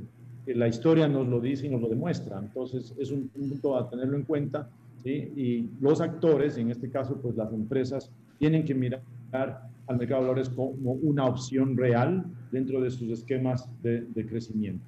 que, 0.44 0.54
la 0.54 0.66
historia 0.66 1.06
nos 1.06 1.29
lo 1.29 1.40
dice 1.40 1.66
y 1.66 1.68
nos 1.68 1.81
lo 1.81 1.88
demuestra. 1.88 2.38
Entonces, 2.38 2.94
es 2.98 3.10
un 3.10 3.29
punto 3.29 3.77
a 3.77 3.88
tenerlo 3.88 4.16
en 4.16 4.25
cuenta. 4.25 4.68
¿sí? 5.02 5.33
Y 5.37 5.70
los 5.81 6.00
actores, 6.00 6.56
en 6.56 6.70
este 6.70 6.90
caso, 6.90 7.20
pues 7.20 7.37
las 7.37 7.52
empresas, 7.52 8.10
tienen 8.38 8.64
que 8.64 8.75
mirar 8.75 9.02
al 9.31 9.98
mercado 9.98 10.23
de 10.23 10.29
valores 10.29 10.48
como 10.48 10.92
una 10.94 11.27
opción 11.27 11.77
real 11.77 12.25
dentro 12.50 12.81
de 12.81 12.90
sus 12.90 13.10
esquemas 13.10 13.68
de, 13.83 14.00
de 14.00 14.27
crecimiento. 14.27 14.85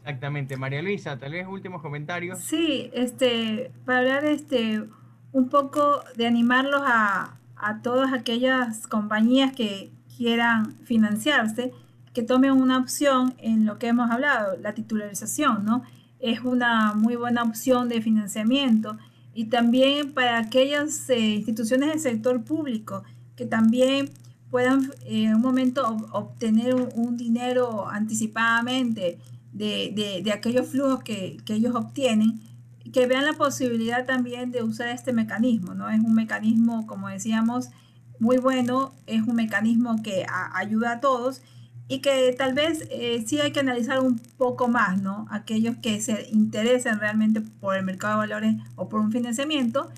Exactamente. 0.00 0.56
María 0.56 0.82
Luisa, 0.82 1.18
tal 1.18 1.32
vez 1.32 1.46
últimos 1.46 1.82
comentarios. 1.82 2.38
Sí, 2.38 2.90
este, 2.94 3.70
para 3.84 3.98
hablar 3.98 4.24
este, 4.24 4.82
un 5.32 5.48
poco 5.48 6.00
de 6.16 6.26
animarlos 6.26 6.80
a, 6.82 7.38
a 7.56 7.82
todas 7.82 8.12
aquellas 8.12 8.86
compañías 8.86 9.54
que 9.54 9.90
quieran 10.16 10.72
financiarse, 10.84 11.72
que 12.20 12.26
tomen 12.26 12.52
una 12.52 12.76
opción 12.76 13.32
en 13.38 13.64
lo 13.64 13.78
que 13.78 13.86
hemos 13.86 14.10
hablado, 14.10 14.54
la 14.58 14.74
titularización, 14.74 15.64
¿no? 15.64 15.84
Es 16.18 16.40
una 16.40 16.92
muy 16.92 17.16
buena 17.16 17.42
opción 17.42 17.88
de 17.88 18.02
financiamiento 18.02 18.98
y 19.32 19.46
también 19.46 20.12
para 20.12 20.36
aquellas 20.36 21.08
eh, 21.08 21.36
instituciones 21.36 21.88
del 21.88 22.00
sector 22.00 22.44
público 22.44 23.04
que 23.36 23.46
también 23.46 24.10
puedan 24.50 24.90
en 25.06 25.34
un 25.34 25.40
momento 25.40 25.86
obtener 26.12 26.74
un, 26.74 27.16
dinero 27.16 27.88
anticipadamente 27.88 29.18
de, 29.54 30.20
de, 30.22 30.30
aquellos 30.30 30.66
flujos 30.66 31.02
que, 31.02 31.38
que, 31.46 31.54
ellos 31.54 31.74
obtienen, 31.74 32.38
que 32.92 33.06
vean 33.06 33.24
la 33.24 33.32
posibilidad 33.32 34.04
también 34.04 34.52
de 34.52 34.62
usar 34.62 34.88
este 34.88 35.14
mecanismo, 35.14 35.72
¿no? 35.72 35.88
Es 35.88 36.00
un 36.00 36.14
mecanismo, 36.14 36.86
como 36.86 37.08
decíamos, 37.08 37.70
muy 38.18 38.36
bueno, 38.36 38.92
es 39.06 39.22
un 39.22 39.36
mecanismo 39.36 40.02
que 40.02 40.26
ayuda 40.52 40.92
a 40.92 41.00
todos 41.00 41.40
y 41.90 41.98
que 41.98 42.32
tal 42.38 42.54
vez 42.54 42.86
eh, 42.92 43.24
sí 43.26 43.40
hay 43.40 43.50
que 43.50 43.58
analizar 43.58 43.98
un 43.98 44.20
poco 44.38 44.68
más, 44.68 45.02
¿no? 45.02 45.26
Aquellos 45.28 45.74
que 45.78 46.00
se 46.00 46.28
interesan 46.30 47.00
realmente 47.00 47.40
por 47.40 47.76
el 47.76 47.84
mercado 47.84 48.14
de 48.14 48.28
valores 48.28 48.54
o 48.76 48.88
por 48.88 49.00
un 49.00 49.10
financiamiento 49.10 49.90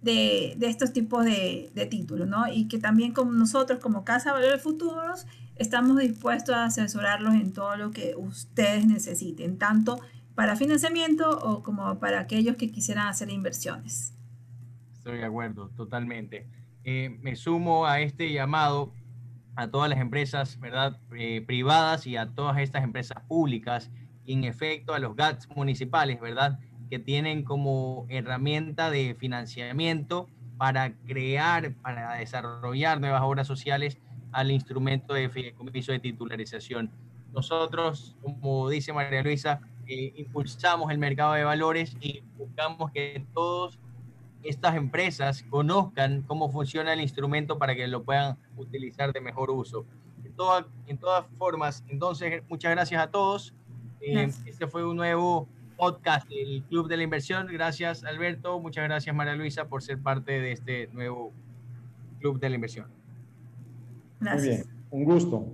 de, 0.00 0.54
de 0.56 0.68
estos 0.68 0.94
tipos 0.94 1.22
de, 1.26 1.70
de, 1.74 1.84
títulos, 1.84 2.26
¿no? 2.26 2.50
Y 2.50 2.66
que 2.66 2.78
también 2.78 3.12
como 3.12 3.32
nosotros, 3.32 3.78
como 3.78 4.06
Casa 4.06 4.30
de 4.30 4.40
Valores 4.40 4.62
Futuros, 4.62 5.26
estamos 5.56 5.98
dispuestos 5.98 6.54
a 6.54 6.64
asesorarlos 6.64 7.34
en 7.34 7.52
todo 7.52 7.76
lo 7.76 7.90
que 7.90 8.14
ustedes 8.16 8.86
necesiten, 8.86 9.58
tanto 9.58 10.00
para 10.34 10.56
financiamiento 10.56 11.28
o 11.28 11.62
como 11.62 11.98
para 11.98 12.20
aquellos 12.20 12.56
que 12.56 12.72
quisieran 12.72 13.06
hacer 13.08 13.28
inversiones. 13.28 14.14
Estoy 14.94 15.18
de 15.18 15.26
acuerdo, 15.26 15.68
totalmente. 15.76 16.46
Eh, 16.84 17.18
me 17.20 17.36
sumo 17.36 17.84
a 17.84 18.00
este 18.00 18.32
llamado 18.32 18.94
a 19.56 19.68
todas 19.68 19.88
las 19.88 19.98
empresas 19.98 20.58
¿verdad? 20.60 20.98
Eh, 21.16 21.42
privadas 21.46 22.06
y 22.06 22.16
a 22.16 22.26
todas 22.26 22.58
estas 22.58 22.84
empresas 22.84 23.22
públicas 23.28 23.90
en 24.26 24.44
efecto 24.44 24.94
a 24.94 24.98
los 24.98 25.16
GATS 25.16 25.48
municipales, 25.54 26.20
¿verdad? 26.20 26.58
Que 26.90 26.98
tienen 26.98 27.44
como 27.44 28.06
herramienta 28.08 28.90
de 28.90 29.14
financiamiento 29.18 30.28
para 30.56 30.94
crear, 31.06 31.74
para 31.74 32.14
desarrollar 32.14 33.00
nuevas 33.00 33.22
obras 33.22 33.46
sociales 33.46 33.98
al 34.32 34.50
instrumento 34.50 35.14
de 35.14 35.28
fideicomiso 35.28 35.92
de 35.92 36.00
titularización. 36.00 36.90
Nosotros, 37.32 38.16
como 38.22 38.68
dice 38.68 38.92
María 38.92 39.22
Luisa, 39.22 39.60
eh, 39.86 40.12
impulsamos 40.16 40.90
el 40.90 40.98
mercado 40.98 41.34
de 41.34 41.44
valores 41.44 41.96
y 42.00 42.22
buscamos 42.36 42.90
que 42.92 43.26
todos 43.34 43.78
estas 44.44 44.76
empresas 44.76 45.42
conozcan 45.50 46.22
cómo 46.22 46.50
funciona 46.50 46.92
el 46.92 47.00
instrumento 47.00 47.58
para 47.58 47.74
que 47.74 47.86
lo 47.88 48.04
puedan 48.04 48.36
utilizar 48.56 49.12
de 49.12 49.20
mejor 49.20 49.50
uso. 49.50 49.84
En, 50.24 50.32
en 50.86 50.98
todas 50.98 51.26
formas, 51.38 51.84
entonces, 51.88 52.42
muchas 52.48 52.70
gracias 52.72 53.02
a 53.02 53.10
todos. 53.10 53.54
Eh, 54.00 54.30
este 54.46 54.66
fue 54.66 54.86
un 54.86 54.96
nuevo 54.96 55.48
podcast 55.76 56.28
del 56.28 56.62
Club 56.68 56.88
de 56.88 56.96
la 56.96 57.02
Inversión. 57.02 57.46
Gracias, 57.46 58.04
Alberto. 58.04 58.60
Muchas 58.60 58.84
gracias, 58.84 59.14
María 59.14 59.34
Luisa, 59.34 59.66
por 59.66 59.82
ser 59.82 59.98
parte 59.98 60.32
de 60.40 60.52
este 60.52 60.88
nuevo 60.92 61.32
Club 62.20 62.38
de 62.38 62.48
la 62.48 62.54
Inversión. 62.54 62.86
Muy 64.20 64.42
bien, 64.42 64.64
un 64.90 65.04
gusto. 65.04 65.46